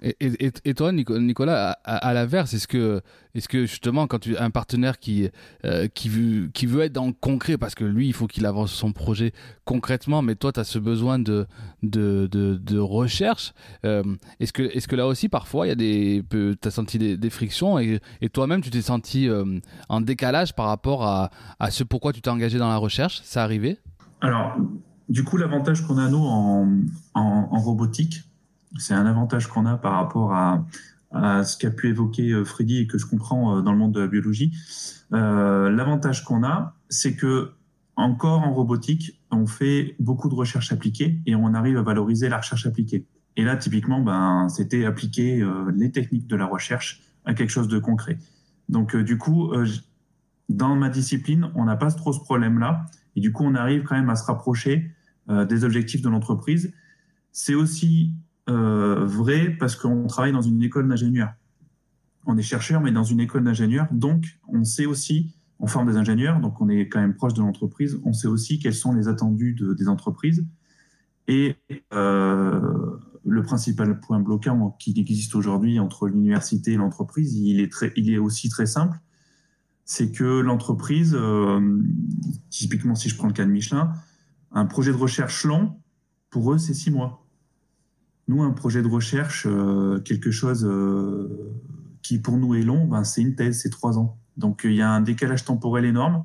Et, 0.03 0.75
toi, 0.75 0.93
Nicolas, 0.93 1.73
à, 1.85 2.15
l'inverse, 2.15 2.55
est-ce 2.55 2.67
que, 2.67 3.03
est-ce 3.35 3.49
que 3.49 3.67
justement, 3.67 4.07
quand 4.07 4.19
tu 4.21 4.35
as 4.35 4.43
un 4.43 4.51
partenaire 4.51 4.99
qui, 4.99 5.29
euh, 5.67 5.89
qui, 5.89 6.09
veut, 6.09 6.49
qui 6.49 6.65
veut 6.65 6.83
être 6.83 6.93
dans 6.93 7.07
le 7.07 7.13
concret, 7.13 7.59
parce 7.59 7.75
que 7.75 7.85
lui, 7.85 8.07
il 8.07 8.15
faut 8.15 8.27
qu'il 8.27 8.47
avance 8.47 8.73
son 8.73 8.93
projet 8.93 9.33
concrètement, 9.67 10.23
mais 10.23 10.37
toi, 10.37 10.53
tu 10.53 10.61
as 10.61 10.65
ce 10.65 10.79
besoin 10.79 11.19
de, 11.19 11.47
de, 11.83 12.27
de, 12.31 12.79
recherche, 12.79 13.53
euh, 13.85 14.03
est-ce, 14.41 14.55
que, 14.55 14.63
est-ce 14.63 14.89
que 14.89 14.97
là 14.97 15.07
aussi, 15.07 15.29
parfois, 15.29 15.67
tu 15.75 16.57
as 16.65 16.71
senti 16.71 16.99
des, 17.19 17.31
frictions 17.31 17.79
et, 17.79 18.01
toi-même, 18.33 18.63
tu 18.63 18.71
t'es 18.71 18.83
senti 18.83 19.29
euh, 19.29 19.61
en 19.91 20.01
décalage 20.01 20.55
par 20.55 20.67
rapport 20.67 21.05
à, 21.05 21.31
à 21.59 21.71
ce 21.71 21.85
pourquoi 21.85 22.15
tu 22.15 22.23
t'es 22.23 22.31
engagé 22.31 22.59
dans 22.59 22.71
la 22.71 22.79
recherche? 22.79 23.21
Ça 23.25 23.45
arrivé 23.45 23.79
Alors, 24.23 24.57
du 25.11 25.25
coup, 25.25 25.37
l'avantage 25.37 25.87
qu'on 25.87 25.99
a, 25.99 26.09
nous, 26.09 26.25
en, 26.25 26.81
en 27.15 27.61
robotique, 27.61 28.23
c'est 28.79 28.95
un 28.95 29.07
avantage 29.07 29.49
qu'on 29.49 29.67
a 29.67 29.77
par 29.77 29.95
rapport 29.95 30.33
à, 30.33 30.65
ce 31.45 31.57
qu'a 31.57 31.71
pu 31.71 31.89
évoquer 31.89 32.31
euh, 32.31 32.45
Freddy 32.45 32.79
et 32.79 32.87
que 32.87 32.97
je 32.97 33.05
comprends 33.05 33.57
euh, 33.57 33.63
dans 33.63 33.73
le 33.73 33.79
monde 33.79 33.93
de 33.93 34.01
la 34.01 34.07
biologie. 34.07 34.57
Euh, 35.13 35.69
l'avantage 35.69 36.25
qu'on 36.25 36.45
a, 36.45 36.77
c'est 36.89 37.17
que 37.17 37.51
encore 37.97 38.43
en 38.43 38.55
robotique, 38.55 39.21
on 39.33 39.47
fait 39.47 39.97
beaucoup 39.99 40.29
de 40.29 40.35
recherche 40.35 40.73
appliquée 40.73 41.21
et 41.27 41.35
on 41.35 41.53
arrive 41.53 41.79
à 41.79 41.83
valoriser 41.83 42.29
la 42.29 42.39
recherche 42.39 42.65
appliquée. 42.65 43.07
Et 43.37 43.43
là, 43.43 43.57
typiquement, 43.57 44.01
ben, 44.01 44.49
c'était 44.49 44.85
appliquer 44.85 45.45
les 45.75 45.91
techniques 45.91 46.27
de 46.27 46.37
la 46.37 46.47
recherche 46.47 47.03
à 47.25 47.35
quelque 47.35 47.51
chose 47.51 47.69
de 47.69 47.79
concret. 47.79 48.19
Donc, 48.69 48.97
du 48.97 49.19
coup, 49.19 49.53
dans 50.49 50.77
ma 50.77 50.89
discipline, 50.89 51.51
on 51.55 51.65
n'a 51.65 51.77
pas 51.77 51.91
trop 51.91 52.13
ce 52.13 52.21
problème-là. 52.21 52.87
Et 53.17 53.21
du 53.21 53.33
coup, 53.33 53.45
on 53.45 53.55
arrive 53.55 53.83
quand 53.83 53.97
même 53.97 54.11
à 54.11 54.17
se 54.17 54.25
rapprocher 54.25 54.95
des 55.29 55.65
objectifs 55.65 56.03
de 56.03 56.09
l'entreprise. 56.09 56.73
C'est 57.33 57.55
aussi 57.55 58.15
euh, 58.51 59.05
vrai 59.05 59.57
parce 59.59 59.77
qu'on 59.77 60.07
travaille 60.07 60.33
dans 60.33 60.43
une 60.43 60.63
école 60.63 60.89
d'ingénieurs. 60.89 61.33
On 62.27 62.37
est 62.37 62.43
chercheur, 62.43 62.81
mais 62.81 62.93
dans 62.93 63.05
une 63.05 63.21
école 63.21 63.45
d'ingénieurs. 63.45 63.87
Donc, 63.93 64.39
on 64.49 64.65
sait 64.65 64.87
aussi, 64.87 65.35
on 65.59 65.67
forme 65.67 65.91
des 65.91 65.97
ingénieurs, 65.97 66.41
donc 66.41 66.61
on 66.61 66.69
est 66.69 66.89
quand 66.89 67.01
même 67.01 67.15
proche 67.15 67.35
de 67.35 67.41
l'entreprise. 67.41 68.01
On 68.05 68.13
sait 68.13 68.29
aussi 68.29 68.59
quels 68.59 68.75
sont 68.75 68.93
les 68.93 69.09
attendus 69.09 69.57
des 69.79 69.89
entreprises. 69.89 70.45
Et 71.29 71.57
euh, 71.95 72.97
le 73.25 73.43
principal 73.43 74.01
point 74.01 74.21
bloquant 74.21 74.77
qui 74.79 74.95
existe 74.97 75.35
aujourd'hui 75.35 75.79
entre 75.79 76.09
l'université 76.09 76.73
et 76.73 76.77
l'entreprise, 76.77 77.37
il 77.37 77.61
est, 77.61 78.19
aussi 78.19 78.49
très 78.49 78.67
simple. 78.67 78.99
C'est 79.85 80.13
que 80.13 80.41
l'entreprise, 80.41 81.17
euh, 81.19 81.79
typiquement 82.49 82.95
si 82.95 83.09
je 83.09 83.17
prends 83.17 83.29
le 83.29 83.33
cas 83.33 83.45
de 83.45 83.51
Michelin, 83.51 83.93
un 84.53 84.67
projet 84.67 84.93
de 84.93 84.97
recherche 84.97 85.45
long, 85.45 85.77
pour 86.31 86.53
eux, 86.53 86.59
c'est 86.59 86.75
six 86.75 86.91
mois. 86.91 87.27
Nous, 88.29 88.43
un 88.43 88.53
projet 88.53 88.83
de 88.83 88.89
recherche, 88.89 89.47
euh, 89.49 89.99
quelque 90.01 90.31
chose 90.31 90.65
euh, 90.65 91.53
qui 92.03 92.19
pour 92.19 92.37
nous 92.37 92.55
est 92.55 92.63
long, 92.63 92.87
ben, 92.87 93.05
c'est 93.05 93.23
une 93.23 93.35
thèse, 93.35 93.61
c'est 93.61 93.71
trois 93.71 93.99
ans. 93.99 94.19
Donc 94.37 94.63
il 94.65 94.75
y 94.75 94.83
a 94.83 94.91
un 94.91 95.01
décalage 95.01 95.45
temporel 95.45 95.85
énorme. 95.85 96.25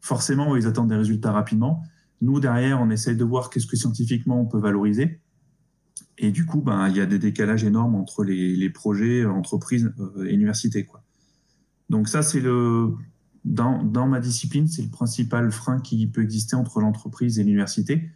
Forcément, 0.00 0.56
ils 0.56 0.66
attendent 0.66 0.88
des 0.88 0.96
résultats 0.96 1.32
rapidement. 1.32 1.82
Nous, 2.20 2.40
derrière, 2.40 2.80
on 2.80 2.90
essaye 2.90 3.16
de 3.16 3.24
voir 3.24 3.50
qu'est-ce 3.50 3.66
que 3.66 3.76
scientifiquement 3.76 4.40
on 4.40 4.46
peut 4.46 4.58
valoriser. 4.58 5.20
Et 6.18 6.32
du 6.32 6.44
coup, 6.44 6.60
ben, 6.60 6.88
il 6.88 6.96
y 6.96 7.00
a 7.00 7.06
des 7.06 7.18
décalages 7.18 7.62
énormes 7.64 7.94
entre 7.94 8.24
les, 8.24 8.70
projets, 8.70 9.24
entreprises 9.24 9.92
euh, 10.00 10.26
et 10.26 10.34
universités. 10.34 10.88
Donc 11.88 12.08
ça, 12.08 12.22
c'est 12.22 12.40
le... 12.40 12.94
Dans, 13.44 13.82
dans 13.82 14.08
ma 14.08 14.20
discipline, 14.20 14.66
c'est 14.66 14.82
le 14.82 14.90
principal 14.90 15.50
frein 15.52 15.80
qui 15.80 16.06
peut 16.08 16.22
exister 16.22 16.56
entre 16.56 16.80
l'entreprise 16.80 17.38
et 17.38 17.44
l'université. 17.44 18.10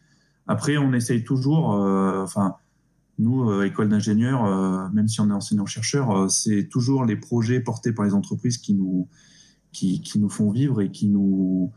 Après, 0.46 0.76
on 0.76 0.92
essaye 0.92 1.24
toujours, 1.24 1.72
nous, 3.18 3.50
euh, 3.50 3.64
école 3.64 3.88
d'ingénieurs, 3.88 4.44
euh, 4.44 4.88
même 4.92 5.08
si 5.08 5.20
on 5.20 5.28
est 5.28 5.34
enseignant-chercheur, 5.34 6.10
euh, 6.10 6.28
c'est 6.28 6.68
toujours 6.68 7.04
les 7.04 7.16
projets 7.16 7.60
portés 7.60 7.92
par 7.92 8.04
les 8.04 8.14
entreprises 8.14 8.58
qui 8.58 8.74
nous, 8.74 9.08
qui, 9.72 10.00
qui 10.00 10.18
nous 10.18 10.28
font 10.28 10.50
vivre 10.50 10.80
et 10.80 10.90
qui 10.90 11.08
nous, 11.08 11.72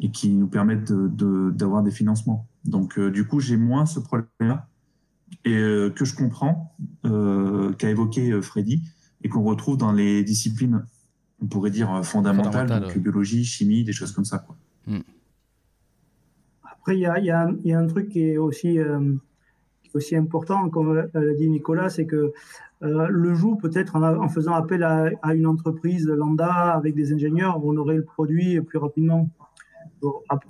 et 0.00 0.10
qui 0.10 0.30
nous 0.30 0.48
permettent 0.48 0.92
d'avoir 0.92 1.82
de, 1.82 1.88
des 1.88 1.94
financements. 1.94 2.46
Donc, 2.64 2.98
du 2.98 3.26
coup, 3.26 3.40
j'ai 3.40 3.56
moins 3.56 3.86
ce 3.86 4.00
problème-là 4.00 4.66
et 5.44 5.56
que 5.94 6.04
je 6.04 6.14
comprends, 6.14 6.74
qu'a 7.02 7.88
évoqué 7.88 8.42
Freddy, 8.42 8.82
et 9.22 9.28
qu'on 9.28 9.42
retrouve 9.44 9.76
dans 9.76 9.92
les 9.92 10.24
disciplines, 10.24 10.84
on 11.40 11.46
pourrait 11.46 11.70
dire 11.70 12.04
fondamentales, 12.04 12.68
donc 12.68 12.98
biologie, 12.98 13.44
chimie, 13.44 13.84
des 13.84 13.92
choses 13.92 14.12
comme 14.12 14.24
ça. 14.24 14.38
Quoi. 14.38 14.56
Hmm. 14.86 15.00
Après, 16.64 16.96
il 16.96 17.00
y 17.00 17.06
a, 17.06 17.18
y, 17.20 17.30
a, 17.30 17.50
y 17.64 17.72
a, 17.72 17.78
un 17.78 17.86
truc 17.86 18.10
qui 18.10 18.20
est 18.20 18.36
aussi 18.36 18.78
aussi 19.94 20.16
important, 20.16 20.68
comme 20.70 21.08
l'a 21.12 21.34
dit 21.34 21.48
Nicolas, 21.48 21.90
c'est 21.90 22.06
que 22.06 22.32
euh, 22.82 23.08
le 23.08 23.34
jour, 23.34 23.58
peut-être 23.58 23.96
en, 23.96 24.28
faisant 24.28 24.54
appel 24.54 24.82
à, 24.82 25.34
une 25.34 25.46
entreprise 25.46 26.06
lambda 26.08 26.72
avec 26.72 26.94
des 26.94 27.12
ingénieurs, 27.12 27.62
on 27.64 27.76
aurait 27.76 27.96
le 27.96 28.04
produit 28.04 28.60
plus 28.62 28.78
rapidement. 28.78 29.28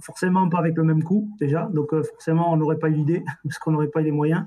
forcément 0.01 0.49
pas 0.49 0.59
avec 0.59 0.77
le 0.77 0.85
même 0.85 1.03
coût 1.03 1.29
déjà, 1.41 1.69
donc 1.75 1.93
euh, 1.93 2.05
forcément 2.05 2.53
on 2.53 2.57
n'aurait 2.57 2.79
pas 2.79 2.89
eu 2.89 2.95
l'idée 2.95 3.25
parce 3.45 3.59
qu'on 3.59 3.73
n'aurait 3.73 3.89
pas 3.89 4.01
eu 4.01 4.05
les 4.05 4.13
moyens. 4.13 4.45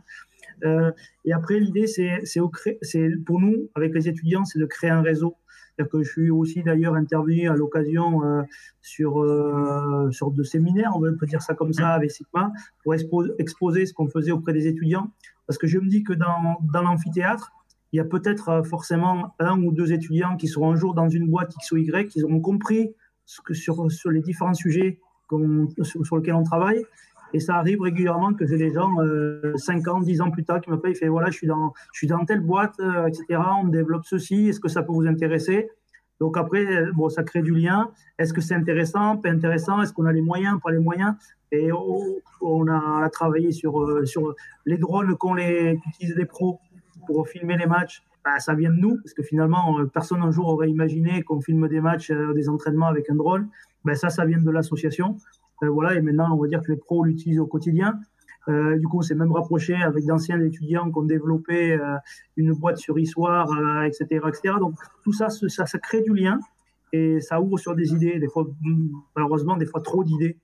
Euh, 0.64 0.92
et 1.26 1.34
après 1.34 1.60
l'idée 1.60 1.88
c'est 1.88 3.10
pour 3.26 3.40
nous 3.40 3.70
avec 3.76 3.94
les 3.94 4.08
étudiants 4.08 4.46
c'est 4.46 4.60
de 4.60 4.66
créer 4.66 4.92
un 4.92 5.02
réseau 5.02 5.36
que 5.82 6.04
je 6.04 6.12
suis 6.12 6.30
aussi 6.30 6.64
d'ailleurs 6.64 6.96
intervenu 6.96 7.50
à 7.50 7.54
l'occasion 7.54 8.24
euh, 8.24 8.44
sur, 8.82 9.22
euh, 9.22 10.10
sur 10.12 10.32
de 10.32 10.44
séminaires, 10.44 10.92
on 10.96 11.02
peut 11.02 11.26
dire 11.26 11.42
ça 11.42 11.54
comme 11.54 11.74
ça, 11.74 11.90
avec 11.90 12.12
Sigma, 12.12 12.52
pour 12.84 12.94
exposer 12.94 13.86
ce 13.86 13.94
qu'on 13.94 14.08
faisait 14.08 14.32
auprès 14.32 14.54
des 14.54 14.68
étudiants. 14.68 15.12
Parce 15.48 15.58
que 15.58 15.68
je 15.68 15.80
me 15.80 15.88
dis 15.88 16.04
que 16.04 16.14
dans, 16.14 16.58
dans 16.72 16.82
l'amphithéâtre, 16.82 17.52
il 17.92 17.98
y 17.98 18.00
a 18.00 18.06
peut-être 18.06 18.50
euh, 18.50 18.64
forcément 18.64 19.36
un 19.40 19.62
ou 19.62 19.72
deux 19.72 19.94
étudiants 19.94 20.36
qui 20.38 20.48
seront 20.48 20.72
un 20.72 20.76
jour 20.76 20.94
dans 20.94 21.10
une 21.10 21.28
boîte 21.28 21.54
X 21.56 21.72
ou 21.72 21.78
Y, 21.78 22.08
qui 22.08 22.24
auront 22.24 22.40
compris 22.40 22.94
ce 23.26 23.42
que 23.42 23.54
sur, 23.54 23.92
sur 23.92 24.10
les 24.10 24.22
différents 24.22 24.54
sujets 24.54 25.00
sur, 25.82 26.06
sur 26.06 26.18
lesquels 26.18 26.36
on 26.36 26.44
travaille, 26.44 26.86
et 27.34 27.40
ça 27.40 27.56
arrive 27.56 27.82
régulièrement 27.82 28.34
que 28.34 28.46
j'ai 28.46 28.58
des 28.58 28.72
gens, 28.72 29.02
euh, 29.02 29.54
5 29.56 29.88
ans, 29.88 30.00
10 30.00 30.22
ans 30.22 30.32
plus 30.32 30.44
tard, 30.44 30.62
qui 30.62 30.70
m'appellent, 30.70 30.92
ils 30.92 31.06
font 31.06 31.12
voilà, 31.12 31.30
je 31.32 31.38
suis 31.38 31.48
dans, 31.48 31.74
je 31.92 31.98
suis 31.98 32.08
dans 32.08 32.24
telle 32.26 32.42
boîte, 32.42 32.76
euh, 32.80 33.08
etc. 33.08 33.42
On 33.62 33.68
développe 33.68 34.06
ceci, 34.06 34.50
est-ce 34.50 34.60
que 34.60 34.70
ça 34.70 34.84
peut 34.84 34.94
vous 34.94 35.08
intéresser? 35.08 35.70
Donc 36.20 36.38
après, 36.38 36.66
euh, 36.66 36.92
bon, 36.94 37.10
ça 37.10 37.24
crée 37.24 37.42
du 37.42 37.56
lien. 37.56 37.90
Est-ce 38.20 38.34
que 38.34 38.42
c'est 38.42 38.54
intéressant, 38.54 39.18
pas 39.18 39.30
intéressant 39.30 39.82
Est-ce 39.82 39.94
qu'on 39.94 40.06
a 40.06 40.14
les 40.14 40.22
moyens, 40.22 40.60
pas 40.64 40.72
les 40.72 40.80
moyens 40.80 41.16
Et 41.52 41.72
on, 41.74 42.68
a, 42.68 43.10
travaillé 43.10 43.52
sur, 43.52 43.82
euh, 43.82 44.06
sur 44.06 44.36
les 44.66 44.78
drones 44.78 45.18
qu'on 45.18 45.34
les 45.34 45.80
utilisent 45.88 46.16
des 46.16 46.26
pros 46.26 46.60
pour 47.08 47.28
filmer 47.28 47.58
les 47.58 47.66
matchs. 47.66 48.04
Bah, 48.24 48.40
ça 48.40 48.54
vient 48.54 48.70
de 48.70 48.78
nous, 48.78 48.96
parce 48.98 49.14
que 49.14 49.24
finalement, 49.24 49.86
personne 49.88 50.22
un 50.22 50.32
jour 50.32 50.48
aurait 50.48 50.70
imaginé 50.70 51.24
qu'on 51.24 51.42
filme 51.42 51.68
des 51.68 51.82
matchs, 51.82 52.12
des 52.12 52.48
entraînements 52.48 52.88
avec 52.88 53.10
un 53.10 53.16
drone. 53.16 53.50
Ben, 53.84 53.96
ça, 53.96 54.10
ça 54.10 54.24
vient 54.24 54.38
de 54.38 54.52
l'association. 54.52 55.18
Euh, 55.64 55.70
voilà, 55.70 55.96
et 55.96 56.02
maintenant, 56.02 56.36
on 56.36 56.42
va 56.42 56.48
dire 56.48 56.62
que 56.62 56.72
les 56.72 56.78
pros 56.78 57.04
l'utilisent 57.04 57.40
au 57.40 57.48
quotidien. 57.48 58.00
Euh, 58.50 58.78
du 58.78 58.88
coup, 58.88 58.98
on 58.98 59.02
s'est 59.02 59.16
même 59.16 59.32
rapproché 59.32 59.76
avec 59.76 60.06
d'anciens 60.06 60.40
étudiants 60.42 60.92
qui 60.92 60.98
ont 60.98 61.04
développé 61.04 61.74
euh, 61.74 61.96
une 62.36 62.54
boîte 62.54 62.78
sur 62.78 63.00
Issoire, 63.00 63.48
etc., 63.86 64.06
etc. 64.28 64.56
Donc, 64.60 64.76
tout 65.04 65.14
ça, 65.14 65.30
ça, 65.30 65.80
crée 65.80 66.02
du 66.02 66.14
lien 66.14 66.40
et 66.92 67.22
ça 67.22 67.42
ouvre 67.42 67.58
sur 67.58 67.74
des 67.76 67.94
idées, 67.94 68.20
des 68.20 68.28
fois, 68.28 68.46
malheureusement, 69.16 69.56
des 69.56 69.66
fois 69.66 69.82
trop 69.82 70.04
d'idées. 70.04 70.38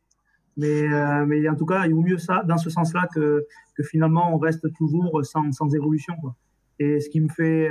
Mais, 0.56 0.88
en 1.50 1.56
tout 1.56 1.66
cas, 1.66 1.86
il 1.86 1.94
vaut 1.94 2.02
mieux 2.02 2.18
ça 2.18 2.44
dans 2.48 2.58
ce 2.58 2.70
sens-là 2.70 3.08
que, 3.14 3.46
finalement 3.82 4.36
on 4.36 4.38
reste 4.38 4.74
toujours 4.74 5.22
sans, 5.24 5.74
évolution. 5.74 6.16
Et 6.80 7.00
ce 7.00 7.10
qui 7.10 7.22
me 7.22 7.30
fait, 7.30 7.70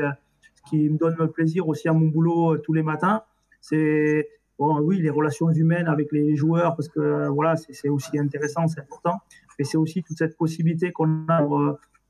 ce 0.55 0.71
qui 0.71 0.89
me 0.89 0.97
donne 0.97 1.17
plaisir 1.33 1.69
aussi 1.69 1.87
à 1.89 1.93
mon 1.93 2.09
boulot 2.09 2.57
tous 2.59 2.73
les 2.73 2.83
matins, 2.83 3.23
c'est 3.61 4.29
bon, 4.59 4.81
oui, 4.81 5.01
les 5.01 5.11
relations 5.11 5.51
humaines 5.51 5.87
avec 5.87 6.13
les 6.13 6.37
joueurs, 6.37 6.75
parce 6.77 6.89
que 6.89 7.29
voilà, 7.29 7.57
c'est 7.57 7.89
aussi 7.89 8.19
intéressant, 8.19 8.67
c'est 8.69 8.81
important. 8.81 9.19
Et 9.59 9.65
c'est 9.65 9.77
aussi 9.77 10.03
toute 10.03 10.19
cette 10.19 10.37
possibilité 10.37 10.93
qu'on 10.93 11.27
a 11.29 11.43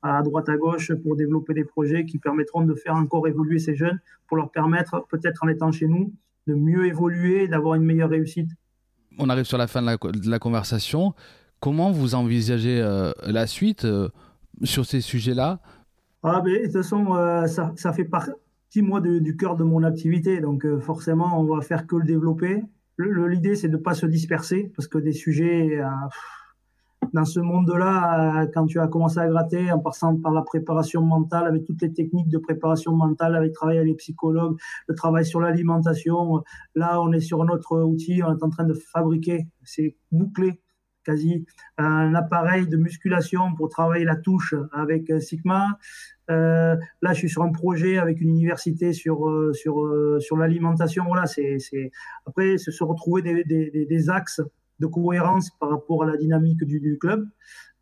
à 0.01 0.21
droite 0.21 0.49
à 0.49 0.57
gauche 0.57 0.93
pour 0.93 1.15
développer 1.15 1.53
des 1.53 1.65
projets 1.65 2.05
qui 2.05 2.19
permettront 2.19 2.61
de 2.61 2.73
faire 2.73 2.95
encore 2.95 3.27
évoluer 3.27 3.59
ces 3.59 3.75
jeunes, 3.75 3.99
pour 4.27 4.37
leur 4.37 4.51
permettre, 4.51 5.05
peut-être 5.09 5.43
en 5.43 5.47
étant 5.47 5.71
chez 5.71 5.87
nous, 5.87 6.13
de 6.47 6.53
mieux 6.53 6.85
évoluer, 6.85 7.47
d'avoir 7.47 7.75
une 7.75 7.83
meilleure 7.83 8.09
réussite. 8.09 8.49
On 9.17 9.29
arrive 9.29 9.45
sur 9.45 9.57
la 9.57 9.67
fin 9.67 9.81
de 9.81 10.29
la, 10.29 10.39
conversation. 10.39 11.13
Comment 11.59 11.91
vous 11.91 12.15
envisagez 12.15 12.79
euh, 12.81 13.11
la 13.25 13.47
suite 13.47 13.83
euh, 13.83 14.09
sur 14.63 14.85
ces 14.85 15.01
sujets-là? 15.01 15.59
Ah, 16.23 16.41
ben, 16.41 16.53
De 16.53 16.63
toute 16.65 16.73
façon, 16.73 17.15
euh, 17.15 17.47
ça, 17.47 17.73
ça, 17.75 17.91
fait 17.91 18.05
partie, 18.05 18.31
moi, 18.77 19.01
du 19.01 19.35
cœur 19.35 19.55
de 19.55 19.63
mon 19.63 19.83
activité. 19.83 20.41
Donc, 20.41 20.65
forcément, 20.79 21.39
on 21.39 21.43
va 21.43 21.61
faire 21.61 21.87
que 21.87 21.95
le 21.95 22.05
développer. 22.05 22.63
L'idée, 22.97 23.55
c'est 23.55 23.69
de 23.69 23.77
ne 23.77 23.81
pas 23.81 23.93
se 23.93 24.05
disperser, 24.05 24.71
parce 24.75 24.87
que 24.87 24.97
des 24.97 25.13
sujets 25.13 25.81
dans 27.13 27.25
ce 27.25 27.39
monde-là, 27.39 28.43
euh, 28.43 28.47
quand 28.53 28.65
tu 28.65 28.79
as 28.79 28.87
commencé 28.87 29.19
à 29.19 29.27
gratter, 29.27 29.71
en 29.71 29.79
passant 29.79 30.15
par 30.17 30.31
la 30.31 30.41
préparation 30.41 31.01
mentale, 31.01 31.47
avec 31.47 31.65
toutes 31.65 31.81
les 31.81 31.91
techniques 31.91 32.29
de 32.29 32.37
préparation 32.37 32.95
mentale, 32.95 33.35
avec 33.35 33.49
le 33.49 33.53
travail 33.53 33.77
avec 33.77 33.89
les 33.89 33.95
psychologues, 33.95 34.57
le 34.87 34.95
travail 34.95 35.25
sur 35.25 35.39
l'alimentation, 35.39 36.43
là, 36.75 37.01
on 37.01 37.11
est 37.11 37.19
sur 37.19 37.41
un 37.41 37.47
autre 37.47 37.81
outil, 37.81 38.21
on 38.23 38.37
est 38.37 38.43
en 38.43 38.49
train 38.49 38.65
de 38.65 38.73
fabriquer, 38.73 39.47
c'est 39.63 39.95
bouclé 40.11 40.61
quasi, 41.03 41.45
un 41.77 42.13
appareil 42.13 42.67
de 42.67 42.77
musculation 42.77 43.55
pour 43.55 43.69
travailler 43.69 44.05
la 44.05 44.17
touche 44.17 44.53
avec 44.71 45.09
euh, 45.09 45.19
Sigma. 45.19 45.79
Euh, 46.29 46.75
là, 47.01 47.13
je 47.13 47.19
suis 47.19 47.29
sur 47.29 47.43
un 47.43 47.51
projet 47.51 47.97
avec 47.97 48.21
une 48.21 48.29
université 48.29 48.93
sur 48.93 49.29
sur 49.53 49.89
sur 50.19 50.37
l'alimentation. 50.37 51.05
Voilà, 51.07 51.25
c'est 51.25 51.57
après 52.25 52.57
se 52.57 52.83
retrouver 52.83 53.43
des, 53.43 54.09
axes 54.09 54.41
de 54.79 54.87
cohérence 54.87 55.49
par 55.59 55.69
rapport 55.69 56.03
à 56.03 56.07
la 56.07 56.17
dynamique 56.17 56.63
du, 56.63 56.97
club. 56.99 57.27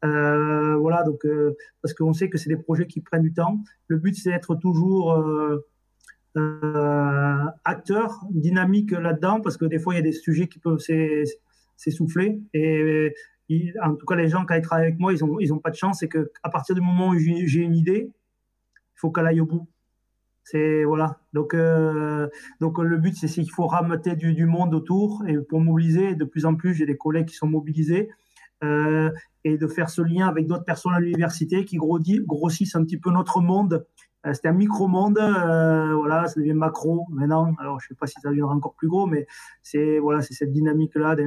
Euh, 0.05 0.75
voilà, 0.77 1.03
donc 1.03 1.25
euh, 1.25 1.55
parce 1.81 1.93
qu'on 1.93 2.13
sait 2.13 2.29
que 2.29 2.38
c'est 2.38 2.49
des 2.49 2.57
projets 2.57 2.86
qui 2.86 3.01
prennent 3.01 3.23
du 3.23 3.33
temps. 3.33 3.60
Le 3.88 3.97
but 3.97 4.15
c'est 4.15 4.31
d'être 4.31 4.55
toujours 4.55 5.12
euh, 5.12 5.65
acteur, 7.65 8.19
dynamique 8.29 8.91
là-dedans, 8.91 9.41
parce 9.41 9.57
que 9.57 9.65
des 9.65 9.79
fois 9.79 9.93
il 9.93 9.97
y 9.97 9.99
a 9.99 10.03
des 10.03 10.12
sujets 10.12 10.47
qui 10.47 10.60
peuvent 10.60 10.79
s'essouffler. 11.77 12.41
Et, 12.53 13.13
en 13.81 13.95
tout 13.95 14.05
cas, 14.05 14.15
les 14.15 14.27
gens 14.27 14.45
ils 14.49 14.62
travaillent 14.62 14.88
avec 14.88 14.99
moi, 14.99 15.13
ils 15.13 15.23
ont 15.23 15.39
ils 15.39 15.53
ont 15.53 15.60
pas 15.60 15.71
de 15.71 15.75
chance. 15.75 15.99
C'est 15.99 16.10
que 16.10 16.31
à 16.43 16.49
partir 16.49 16.75
du 16.75 16.81
moment 16.81 17.10
où 17.10 17.17
j'ai 17.17 17.62
une 17.62 17.75
idée, 17.75 18.12
il 18.97 18.99
faut 18.99 19.12
qu'elle 19.12 19.27
aille 19.27 19.41
au 19.41 19.45
bout. 19.45 19.67
C'est 20.49 20.86
voilà. 20.86 21.19
Donc 21.33 21.53
euh, 21.53 22.29
donc 22.62 22.79
le 22.79 22.97
but 22.97 23.13
c'est 23.17 23.27
qu'il 23.27 23.51
faut 23.51 23.67
ramener 23.67 24.15
du, 24.15 24.45
monde 24.45 24.73
autour 24.73 25.25
et 25.27 25.38
pour 25.38 25.60
mobiliser. 25.60 26.15
De 26.15 26.23
plus 26.23 26.45
en 26.45 26.55
plus, 26.55 26.73
j'ai 26.73 26.86
des 26.86 26.95
collègues 26.95 27.27
qui 27.27 27.36
sont 27.36 27.47
mobilisés 27.47 28.10
euh, 28.63 29.12
et 29.43 29.57
de 29.57 29.67
faire 29.67 29.89
ce 29.89 30.01
lien 30.01 30.25
avec 30.25 30.47
d'autres 30.47 30.63
personnes 30.63 30.93
à 30.93 31.01
l'université 31.01 31.65
qui 31.65 31.77
grossissent 31.77 32.77
un 32.77 32.83
petit 32.86 32.97
peu 32.97 33.12
notre 33.12 33.41
monde. 33.41 33.86
Euh, 34.25 34.33
c'était 34.33 34.47
un 34.47 34.53
micro-monde, 34.53 35.17
voilà, 35.17 36.27
ça 36.27 36.39
devient 36.39 36.53
macro 36.53 37.05
maintenant. 37.10 37.53
Alors 37.60 37.81
je 37.81 37.89
sais 37.89 37.95
pas 37.95 38.07
si 38.07 38.15
ça 38.21 38.29
deviendra 38.29 38.55
encore 38.55 38.75
plus 38.75 38.88
gros, 38.88 39.05
mais 39.05 39.27
c'est 39.62 39.99
voilà, 39.99 40.21
cette 40.21 40.53
dynamique 40.53 40.95
là 40.95 41.17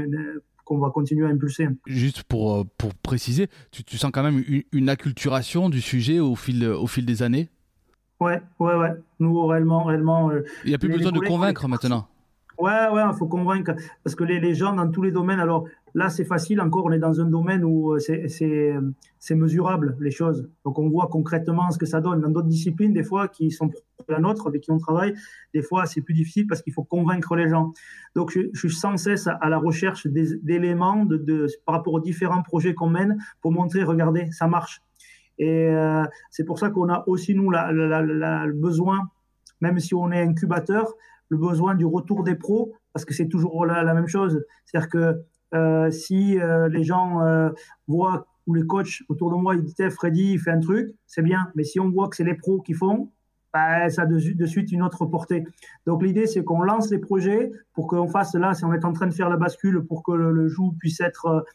qu'on 0.64 0.78
va 0.78 0.88
continuer 0.88 1.26
à 1.26 1.28
impulser. 1.28 1.68
Juste 1.84 2.22
pour, 2.22 2.66
pour 2.78 2.94
préciser, 2.94 3.48
tu, 3.70 3.84
tu 3.84 3.98
sens 3.98 4.12
quand 4.12 4.22
même 4.22 4.42
une, 4.48 4.62
une, 4.72 4.88
acculturation 4.88 5.68
du 5.68 5.82
sujet 5.82 6.20
au 6.20 6.36
fil, 6.36 6.64
au 6.66 6.86
fil 6.86 7.04
des 7.04 7.22
années? 7.22 7.50
Ouais, 8.20 8.42
ouais, 8.58 8.74
ouais. 8.74 8.92
Nous, 9.18 9.46
réellement, 9.46 9.84
réellement. 9.84 10.30
Euh, 10.30 10.44
il 10.64 10.68
n'y 10.68 10.74
a 10.74 10.78
plus 10.78 10.90
besoin 10.90 11.12
de 11.12 11.20
convaincre 11.20 11.66
maintenant. 11.68 12.06
Ouais, 12.58 12.88
ouais, 12.92 13.02
il 13.10 13.16
faut 13.16 13.26
convaincre. 13.26 13.74
Parce 14.04 14.14
que 14.14 14.24
les, 14.24 14.38
les, 14.38 14.54
gens, 14.54 14.74
dans 14.74 14.90
tous 14.90 15.00
les 15.00 15.10
domaines, 15.10 15.40
alors 15.40 15.64
là, 15.94 16.10
c'est 16.10 16.26
facile 16.26 16.60
encore, 16.60 16.84
on 16.84 16.92
est 16.92 16.98
dans 16.98 17.18
un 17.18 17.24
domaine 17.24 17.64
où 17.64 17.94
euh, 17.94 17.98
c'est 17.98 19.34
mesurable, 19.34 19.96
les 20.00 20.10
choses. 20.10 20.46
Donc, 20.66 20.78
on 20.78 20.90
voit 20.90 21.08
concrètement 21.10 21.70
ce 21.70 21.78
que 21.78 21.86
ça 21.86 22.02
donne. 22.02 22.20
Dans 22.20 22.28
d'autres 22.28 22.48
disciplines, 22.48 22.92
des 22.92 23.02
fois, 23.02 23.28
qui 23.28 23.50
sont 23.50 23.70
la 24.08 24.18
nôtre, 24.18 24.46
avec 24.46 24.60
qui 24.60 24.70
on 24.70 24.78
travaille, 24.78 25.14
des 25.54 25.62
fois, 25.62 25.86
c'est 25.86 26.02
plus 26.02 26.12
difficile 26.12 26.46
parce 26.46 26.60
qu'il 26.60 26.74
faut 26.74 26.84
convaincre 26.84 27.34
les 27.36 27.48
gens. 27.48 27.72
Donc, 28.14 28.32
je, 28.32 28.40
je, 28.52 28.68
suis 28.68 28.76
sans 28.76 28.98
cesse 28.98 29.26
à 29.26 29.48
la 29.48 29.56
recherche 29.56 30.06
d'éléments 30.06 31.06
de, 31.06 31.16
de, 31.16 31.46
par 31.64 31.76
rapport 31.76 31.94
aux 31.94 32.00
différents 32.00 32.42
projets 32.42 32.74
qu'on 32.74 32.90
mène 32.90 33.16
pour 33.40 33.52
montrer, 33.52 33.82
regardez, 33.84 34.30
ça 34.32 34.46
marche. 34.46 34.82
Et 35.40 35.68
euh, 35.70 36.04
c'est 36.30 36.44
pour 36.44 36.58
ça 36.58 36.68
qu'on 36.68 36.90
a 36.90 37.02
aussi, 37.06 37.34
nous, 37.34 37.50
le 37.50 38.52
besoin, 38.52 39.10
même 39.62 39.80
si 39.80 39.94
on 39.94 40.12
est 40.12 40.20
incubateur, 40.20 40.92
le 41.30 41.38
besoin 41.38 41.74
du 41.74 41.86
retour 41.86 42.24
des 42.24 42.34
pros, 42.34 42.74
parce 42.92 43.06
que 43.06 43.14
c'est 43.14 43.26
toujours 43.26 43.64
la, 43.64 43.94
même 43.94 44.06
chose. 44.06 44.44
C'est-à-dire 44.66 44.90
que 44.90 45.22
euh, 45.54 45.90
si 45.90 46.38
euh, 46.38 46.68
les 46.68 46.84
gens 46.84 47.20
voient 47.88 48.26
ou 48.46 48.54
les 48.54 48.66
coachs 48.66 49.02
autour 49.08 49.30
de 49.30 49.36
moi, 49.36 49.54
ils 49.54 49.64
disent 49.64 49.88
Freddy, 49.88 50.32
il 50.32 50.38
fait 50.38 50.50
un 50.50 50.60
truc, 50.60 50.94
c'est 51.06 51.22
bien. 51.22 51.50
Mais 51.54 51.64
si 51.64 51.80
on 51.80 51.88
voit 51.88 52.08
que 52.08 52.16
c'est 52.16 52.24
les 52.24 52.34
pros 52.34 52.60
qui 52.60 52.74
font, 52.74 53.10
bah, 53.54 53.88
ça 53.88 54.02
a 54.02 54.06
de, 54.06 54.46
suite 54.46 54.70
une 54.72 54.82
autre 54.82 55.06
portée. 55.06 55.44
Donc 55.86 56.02
l'idée, 56.02 56.26
c'est 56.26 56.44
qu'on 56.44 56.60
lance 56.60 56.90
les 56.90 56.98
projets 56.98 57.50
pour 57.72 57.86
qu'on 57.86 58.08
fasse 58.08 58.34
là, 58.34 58.52
si 58.52 58.64
on 58.66 58.74
est 58.74 58.84
en 58.84 58.92
train 58.92 59.06
de 59.06 59.14
faire 59.14 59.30
la 59.30 59.38
bascule 59.38 59.86
pour 59.86 60.02
que 60.02 60.12
le, 60.12 60.32
le 60.32 60.78
puisse 60.78 61.00
être 61.00 61.46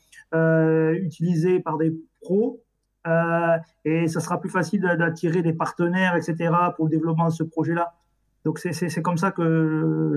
utilisé 1.04 1.60
par 1.60 1.78
des 1.78 1.93
pros, 2.21 2.64
euh, 3.06 3.58
et 3.84 4.08
ça 4.08 4.20
sera 4.20 4.39
plus 4.39 4.50
facile 4.50 4.82
d'attirer 4.82 5.41
des 5.41 5.54
partenaires, 5.54 6.15
etc., 6.15 6.54
pour 6.76 6.86
le 6.86 6.91
développement 6.91 7.28
de 7.28 7.34
ce 7.34 7.44
projet-là. 7.44 7.94
Donc 8.46 8.60
c'est 8.60 9.02
comme 9.02 9.18
ça 9.18 9.32
que 9.32 9.41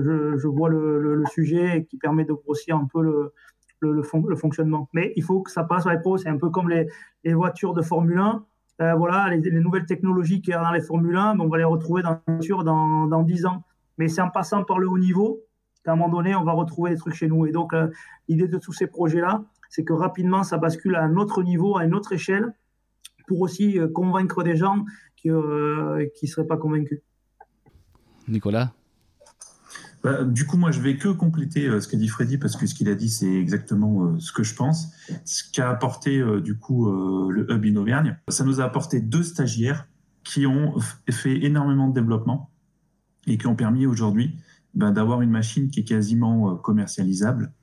je, 0.05 0.37
je 0.37 0.47
vois 0.47 0.69
le, 0.69 1.15
le, 1.15 1.25
sujet 1.25 1.77
et 1.77 1.85
qui 1.85 1.97
permet 1.97 2.25
de 2.25 2.33
grossir 2.33 2.75
un 2.75 2.85
peu 2.85 3.01
le, 3.01 3.33
le, 3.81 4.35
fonctionnement. 4.35 4.87
Mais 4.93 5.13
il 5.15 5.23
faut 5.23 5.41
que 5.41 5.49
ça 5.49 5.63
passe 5.63 5.87
à 5.87 5.95
les. 5.95 6.01
C'est 6.17 6.29
un 6.29 6.37
peu 6.37 6.49
comme 6.51 6.69
les, 6.69 6.87
les, 7.23 7.33
voitures 7.33 7.73
de 7.73 7.81
Formule 7.81 8.19
1. 8.19 8.43
Euh, 8.81 8.93
voilà, 8.93 9.29
les, 9.29 9.39
les, 9.39 9.59
nouvelles 9.59 9.85
technologies 9.85 10.41
qui 10.41 10.51
sont 10.51 10.61
dans 10.61 10.71
les 10.71 10.81
Formule 10.81 11.17
1, 11.17 11.39
on 11.39 11.47
va 11.47 11.57
les 11.57 11.63
retrouver 11.63 12.03
dans 12.03 12.21
dans, 12.63 13.07
dans 13.07 13.23
10 13.23 13.45
ans. 13.47 13.63
Mais 13.97 14.07
c'est 14.07 14.21
en 14.21 14.29
passant 14.29 14.63
par 14.63 14.77
le 14.77 14.87
haut 14.87 14.99
niveau 14.99 15.41
qu'à 15.83 15.93
un 15.93 15.95
moment 15.95 16.17
donné, 16.17 16.35
on 16.35 16.43
va 16.43 16.51
retrouver 16.51 16.91
des 16.91 16.97
trucs 16.97 17.15
chez 17.15 17.27
nous. 17.27 17.47
Et 17.47 17.51
donc, 17.51 17.73
euh, 17.73 17.87
l'idée 18.27 18.47
de 18.47 18.57
tous 18.59 18.73
ces 18.73 18.87
projets-là, 18.87 19.43
c'est 19.69 19.83
que 19.83 19.93
rapidement, 19.93 20.43
ça 20.43 20.57
bascule 20.57 20.95
à 20.95 21.03
un 21.03 21.15
autre 21.15 21.41
niveau, 21.41 21.77
à 21.77 21.83
une 21.83 21.95
autre 21.95 22.13
échelle, 22.13 22.53
pour 23.29 23.41
aussi 23.41 23.79
euh, 23.79 23.87
convaincre 23.87 24.43
des 24.43 24.57
gens 24.57 24.83
qui 25.15 25.29
ne 25.29 25.35
euh, 25.35 26.09
seraient 26.25 26.47
pas 26.47 26.57
convaincus. 26.57 26.99
Nicolas? 28.27 28.73
Bah, 30.03 30.23
du 30.23 30.47
coup, 30.47 30.57
moi, 30.57 30.71
je 30.71 30.81
vais 30.81 30.97
que 30.97 31.09
compléter 31.09 31.67
euh, 31.67 31.79
ce 31.79 31.87
qu'a 31.87 31.97
dit 31.97 32.07
Freddy 32.07 32.39
parce 32.39 32.55
que 32.55 32.65
ce 32.65 32.73
qu'il 32.73 32.89
a 32.89 32.95
dit, 32.95 33.09
c'est 33.09 33.31
exactement 33.31 34.17
ce 34.19 34.33
que 34.33 34.41
je 34.41 34.55
pense. 34.55 34.87
Ce 35.25 35.43
qu'a 35.53 35.69
apporté 35.69 36.23
du 36.41 36.57
coup 36.57 36.89
le 37.29 37.51
hub 37.51 37.65
in 37.65 37.75
Auvergne, 37.75 38.17
ça 38.29 38.43
nous 38.43 38.61
a 38.61 38.63
apporté 38.63 38.99
deux 38.99 39.23
stagiaires 39.23 39.87
qui 40.23 40.47
ont 40.47 40.79
fait 41.09 41.45
énormément 41.45 41.87
de 41.87 41.93
développement 41.93 42.49
et 43.27 43.37
qui 43.37 43.45
ont 43.45 43.55
permis 43.55 43.85
aujourd'hui 43.85 44.37
ben, 44.73 44.91
d'avoir 44.91 45.21
une 45.21 45.29
machine 45.29 45.69
qui 45.69 45.81
est 45.81 45.83
quasiment 45.83 46.55
commercialisable. 46.55 47.53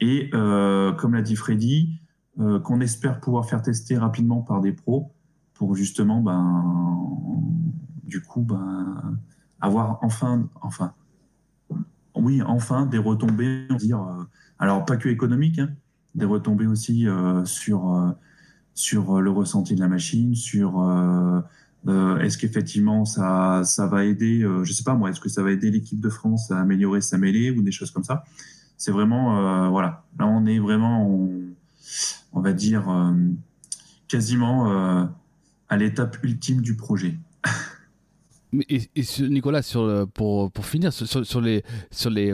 Et 0.00 0.30
comme 0.30 1.14
l'a 1.14 1.22
dit 1.22 1.36
Freddy, 1.36 2.00
euh, 2.38 2.60
qu'on 2.60 2.82
espère 2.82 3.18
pouvoir 3.18 3.48
faire 3.48 3.62
tester 3.62 3.96
rapidement 3.96 4.42
par 4.42 4.60
des 4.60 4.72
pros 4.72 5.10
pour 5.54 5.74
justement, 5.74 6.20
ben, 6.20 7.08
du 8.04 8.20
coup, 8.20 8.42
ben, 8.42 9.18
avoir 9.58 9.98
enfin, 10.02 10.46
enfin, 10.60 10.92
oui, 12.14 12.42
enfin 12.42 12.84
des 12.84 12.98
retombées, 12.98 13.66
dire, 13.78 14.02
euh, 14.02 14.24
alors 14.58 14.84
pas 14.84 14.98
que 14.98 15.08
économiques, 15.08 15.58
hein, 15.58 15.70
des 16.14 16.26
retombées 16.26 16.66
aussi 16.66 17.08
euh, 17.08 17.42
sur 17.46 18.14
sur 18.74 19.22
le 19.22 19.30
ressenti 19.30 19.74
de 19.74 19.80
la 19.80 19.88
machine, 19.88 20.34
sur 20.34 20.84
est-ce 22.20 22.36
qu'effectivement 22.36 23.06
ça 23.06 23.62
ça 23.64 23.86
va 23.86 24.04
aider, 24.04 24.46
je 24.62 24.72
sais 24.74 24.82
pas 24.82 24.94
moi, 24.94 25.08
est-ce 25.08 25.20
que 25.20 25.30
ça 25.30 25.42
va 25.42 25.52
aider 25.52 25.70
l'équipe 25.70 26.00
de 26.00 26.10
France 26.10 26.50
à 26.50 26.60
améliorer 26.60 27.00
sa 27.00 27.16
mêlée 27.16 27.50
ou 27.50 27.62
des 27.62 27.72
choses 27.72 27.90
comme 27.90 28.04
ça. 28.04 28.24
C'est 28.76 28.92
vraiment 28.92 29.70
voilà, 29.70 30.04
là 30.18 30.26
on 30.26 30.44
est 30.44 30.58
vraiment 30.58 31.08
va 32.40 32.52
dire, 32.52 32.88
euh, 32.88 33.12
quasiment 34.08 34.70
euh, 34.70 35.04
à 35.68 35.76
l'étape 35.76 36.18
ultime 36.22 36.60
du 36.60 36.76
projet. 36.76 37.18
Et, 38.68 38.88
Nicolas, 39.20 39.60
pour, 40.14 40.50
pour 40.52 40.66
finir, 40.66 40.92
sur, 40.92 41.40
les, 41.40 41.62
sur 41.90 42.10
les, 42.10 42.32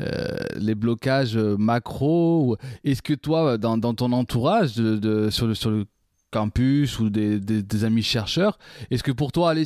euh, 0.00 0.36
les 0.56 0.74
blocages 0.74 1.36
macro, 1.36 2.56
est-ce 2.84 3.00
que 3.00 3.14
toi, 3.14 3.56
dans, 3.56 3.78
ton 3.78 4.12
entourage, 4.12 4.72
sur, 5.30 5.56
sur 5.56 5.70
le 5.70 5.86
campus 6.36 6.98
ou 6.98 7.08
des, 7.08 7.84
amis 7.84 8.02
chercheurs. 8.02 8.58
Est-ce 8.90 9.02
que 9.02 9.12
pour 9.12 9.32
toi, 9.32 9.50
aller 9.50 9.64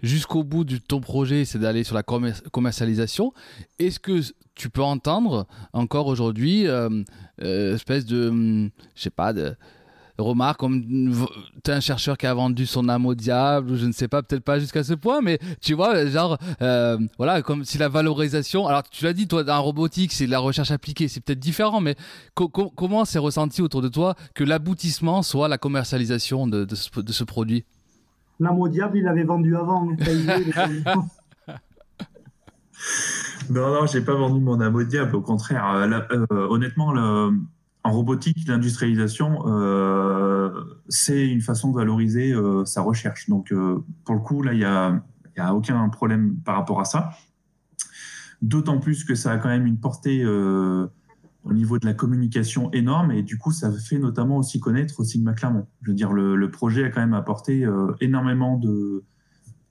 jusqu'au 0.00 0.44
bout 0.44 0.64
de 0.64 0.76
ton 0.76 1.00
projet, 1.00 1.44
c'est 1.44 1.58
d'aller 1.58 1.82
sur 1.82 1.96
la 1.96 2.04
commercialisation? 2.04 3.32
Est-ce 3.80 3.98
que 3.98 4.20
tu 4.54 4.70
peux 4.70 4.82
entendre 4.82 5.48
encore 5.72 6.06
aujourd'hui, 6.06 6.68
euh, 6.68 7.02
espèce 7.74 8.06
de, 8.06 8.28
hum, 8.28 8.70
je 8.94 9.02
sais 9.02 9.10
pas, 9.10 9.32
de 9.32 9.56
remarque 10.18 10.60
comme 10.60 10.82
tu 11.64 11.70
es 11.70 11.74
un 11.74 11.80
chercheur 11.80 12.16
qui 12.16 12.26
a 12.26 12.34
vendu 12.34 12.66
son 12.66 12.88
âme 12.88 13.06
au 13.06 13.14
diable 13.14 13.72
ou 13.72 13.76
je 13.76 13.86
ne 13.86 13.92
sais 13.92 14.08
pas 14.08 14.22
peut-être 14.22 14.44
pas 14.44 14.58
jusqu'à 14.58 14.84
ce 14.84 14.94
point 14.94 15.20
mais 15.20 15.38
tu 15.60 15.74
vois 15.74 16.06
genre 16.06 16.38
euh, 16.62 16.98
voilà 17.18 17.42
comme 17.42 17.64
si 17.64 17.78
la 17.78 17.88
valorisation 17.88 18.66
alors 18.68 18.84
tu 18.84 19.04
l'as 19.04 19.12
dit 19.12 19.26
toi 19.26 19.42
dans 19.42 19.60
robotique 19.60 20.12
c'est 20.12 20.26
de 20.26 20.30
la 20.30 20.38
recherche 20.38 20.70
appliquée 20.70 21.08
c'est 21.08 21.20
peut-être 21.20 21.40
différent 21.40 21.80
mais 21.80 21.96
comment 22.34 23.04
c'est 23.04 23.18
ressenti 23.18 23.60
autour 23.62 23.82
de 23.82 23.88
toi 23.88 24.14
que 24.34 24.44
l'aboutissement 24.44 25.22
soit 25.22 25.48
la 25.48 25.58
commercialisation 25.58 26.46
de, 26.46 26.64
de, 26.64 26.74
ce, 26.74 27.24
produit? 27.24 27.64
L'âme 28.38 28.60
au 28.60 28.68
diable 28.68 28.98
il 28.98 29.04
l'avait 29.04 29.24
vendu 29.24 29.56
avant 29.56 29.84
non 33.50 33.74
non 33.74 33.86
j'ai 33.86 34.00
pas 34.02 34.14
vendu 34.14 34.40
mon 34.40 34.60
âme 34.60 34.74
au 34.74 34.84
diable 34.84 35.16
au 35.16 35.20
contraire. 35.22 35.66
Euh, 35.74 36.00
euh, 36.10 36.46
honnêtement 36.48 36.92
le 36.92 37.32
en 37.84 37.92
robotique, 37.92 38.48
l'industrialisation, 38.48 39.46
euh, 39.46 40.50
c'est 40.88 41.28
une 41.28 41.42
façon 41.42 41.70
de 41.70 41.76
valoriser 41.76 42.32
euh, 42.32 42.64
sa 42.64 42.80
recherche. 42.80 43.28
Donc, 43.28 43.52
euh, 43.52 43.84
pour 44.04 44.14
le 44.14 44.22
coup, 44.22 44.42
là, 44.42 44.54
il 44.54 44.58
n'y 44.58 44.64
a, 44.64 45.54
aucun 45.54 45.86
problème 45.90 46.36
par 46.44 46.56
rapport 46.56 46.80
à 46.80 46.86
ça. 46.86 47.10
D'autant 48.40 48.78
plus 48.78 49.04
que 49.04 49.14
ça 49.14 49.32
a 49.32 49.38
quand 49.38 49.50
même 49.50 49.66
une 49.66 49.78
portée 49.78 50.24
au 50.26 51.52
niveau 51.52 51.78
de 51.78 51.86
la 51.86 51.94
communication 51.94 52.70
énorme 52.72 53.10
et 53.10 53.22
du 53.22 53.38
coup, 53.38 53.52
ça 53.52 53.70
fait 53.72 53.98
notamment 53.98 54.38
aussi 54.38 54.60
connaître 54.60 55.02
Sigma 55.02 55.32
Clermont. 55.32 55.66
Je 55.82 55.90
veux 55.90 55.94
dire, 55.94 56.12
le, 56.12 56.50
projet 56.50 56.84
a 56.84 56.90
quand 56.90 57.00
même 57.00 57.14
apporté 57.14 57.66
énormément 58.00 58.58
de, 58.58 59.02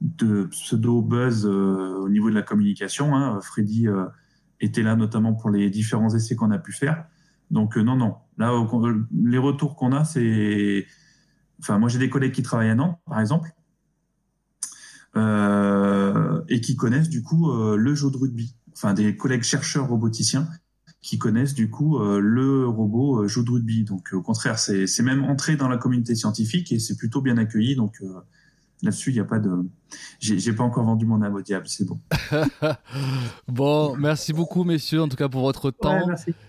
de 0.01 0.45
pseudo-buzz 0.45 1.45
au 1.45 2.09
niveau 2.09 2.29
de 2.29 2.35
la 2.35 2.41
communication. 2.41 3.15
Hein. 3.15 3.39
Freddy 3.41 3.87
était 4.59 4.83
là 4.83 4.95
notamment 4.95 5.33
pour 5.33 5.49
les 5.49 5.69
différents 5.69 6.13
essais 6.13 6.35
qu'on 6.35 6.51
a 6.51 6.57
pu 6.59 6.71
faire. 6.71 7.05
Donc 7.53 7.77
euh, 7.77 7.83
non, 7.83 7.95
non. 7.95 8.15
Là, 8.37 8.51
les 9.13 9.37
retours 9.37 9.75
qu'on 9.75 9.91
a, 9.93 10.03
c'est... 10.03 10.87
Enfin, 11.59 11.77
moi, 11.77 11.87
j'ai 11.87 11.99
des 11.99 12.09
collègues 12.09 12.33
qui 12.33 12.41
travaillent 12.41 12.71
à 12.71 12.75
Nantes, 12.75 12.97
par 13.05 13.21
exemple, 13.21 13.51
euh, 15.15 16.41
et 16.49 16.59
qui 16.59 16.75
connaissent 16.75 17.09
du 17.09 17.21
coup 17.21 17.51
euh, 17.51 17.77
le 17.77 17.93
jeu 17.93 18.09
de 18.09 18.17
rugby. 18.17 18.55
Enfin, 18.73 18.93
des 18.93 19.15
collègues 19.15 19.43
chercheurs 19.43 19.87
roboticiens 19.87 20.49
qui 21.01 21.19
connaissent 21.19 21.53
du 21.53 21.69
coup 21.69 21.99
le 21.99 22.65
robot 22.65 23.27
jeu 23.27 23.43
de 23.43 23.51
rugby. 23.51 23.83
Donc, 23.83 24.13
au 24.13 24.21
contraire, 24.21 24.57
c'est 24.57 25.01
même 25.01 25.25
entré 25.25 25.57
dans 25.57 25.67
la 25.67 25.77
communauté 25.77 26.15
scientifique 26.15 26.71
et 26.71 26.79
c'est 26.79 26.95
plutôt 26.95 27.21
bien 27.21 27.37
accueilli. 27.37 27.75
Donc, 27.75 28.01
Là-dessus, 28.83 29.11
il 29.11 29.13
n'y 29.13 29.19
a 29.21 29.23
pas 29.23 29.39
de. 29.39 29.49
J'ai 30.19 30.51
pas 30.51 30.63
encore 30.63 30.83
vendu 30.83 31.05
mon 31.05 31.21
âme 31.21 31.35
au 31.35 31.41
diable, 31.41 31.67
c'est 31.67 31.85
bon. 31.87 31.99
bon, 33.47 33.95
merci 33.95 34.33
beaucoup, 34.33 34.65
messieurs, 34.65 35.01
en 35.01 35.07
tout 35.07 35.15
cas 35.15 35.29
pour 35.29 35.41
votre 35.41 35.71
temps. 35.71 36.01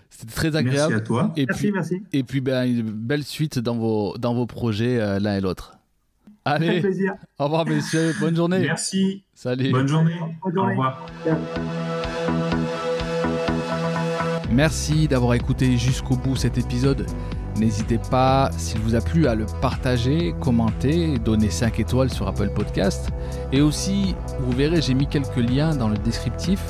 C'était 0.09 0.33
très 0.33 0.55
agréable. 0.55 0.93
Merci 0.93 0.93
à 0.93 0.99
toi. 0.99 1.33
Et 1.37 1.45
merci, 1.45 1.61
puis, 1.61 1.71
merci. 1.71 2.03
Et 2.11 2.23
puis, 2.23 2.41
ben, 2.41 2.65
une 2.65 2.91
belle 2.91 3.23
suite 3.23 3.57
dans 3.59 3.77
vos, 3.77 4.17
dans 4.17 4.33
vos 4.33 4.45
projets, 4.45 4.99
euh, 4.99 5.19
l'un 5.19 5.37
et 5.37 5.41
l'autre. 5.41 5.77
Allez, 6.43 6.81
plaisir. 6.81 7.15
au 7.39 7.45
revoir, 7.45 7.65
messieurs. 7.65 8.13
Bonne 8.19 8.35
journée. 8.35 8.59
Merci. 8.59 9.23
Salut. 9.33 9.71
Bonne 9.71 9.87
journée. 9.87 10.19
Au 10.43 10.49
revoir. 10.49 11.05
Merci 14.51 15.07
d'avoir 15.07 15.33
écouté 15.35 15.77
jusqu'au 15.77 16.17
bout 16.17 16.35
cet 16.35 16.57
épisode. 16.57 17.05
N'hésitez 17.57 17.99
pas, 18.11 18.49
s'il 18.57 18.81
vous 18.81 18.95
a 18.95 19.01
plu, 19.01 19.27
à 19.27 19.35
le 19.35 19.45
partager, 19.61 20.35
commenter, 20.41 21.17
donner 21.19 21.49
5 21.49 21.79
étoiles 21.79 22.11
sur 22.11 22.27
Apple 22.27 22.49
Podcast. 22.49 23.09
Et 23.53 23.61
aussi, 23.61 24.13
vous 24.41 24.51
verrez, 24.51 24.81
j'ai 24.81 24.93
mis 24.93 25.07
quelques 25.07 25.37
liens 25.37 25.73
dans 25.73 25.87
le 25.87 25.97
descriptif 25.97 26.61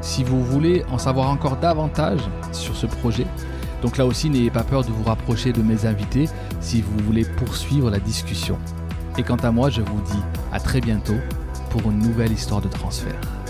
si 0.00 0.24
vous 0.24 0.42
voulez 0.42 0.84
en 0.90 0.98
savoir 0.98 1.30
encore 1.30 1.56
davantage 1.56 2.20
sur 2.50 2.74
ce 2.74 2.86
projet. 2.86 3.26
Donc 3.82 3.98
là 3.98 4.06
aussi, 4.06 4.30
n'ayez 4.30 4.50
pas 4.50 4.64
peur 4.64 4.82
de 4.84 4.90
vous 4.90 5.04
rapprocher 5.04 5.52
de 5.52 5.62
mes 5.62 5.86
invités 5.86 6.28
si 6.60 6.82
vous 6.82 6.98
voulez 7.04 7.24
poursuivre 7.24 7.90
la 7.90 8.00
discussion. 8.00 8.58
Et 9.18 9.22
quant 9.22 9.36
à 9.36 9.52
moi, 9.52 9.70
je 9.70 9.80
vous 9.80 10.00
dis 10.02 10.22
à 10.52 10.58
très 10.58 10.80
bientôt 10.80 11.18
pour 11.70 11.82
une 11.90 11.98
nouvelle 11.98 12.32
histoire 12.32 12.60
de 12.60 12.68
transfert. 12.68 13.41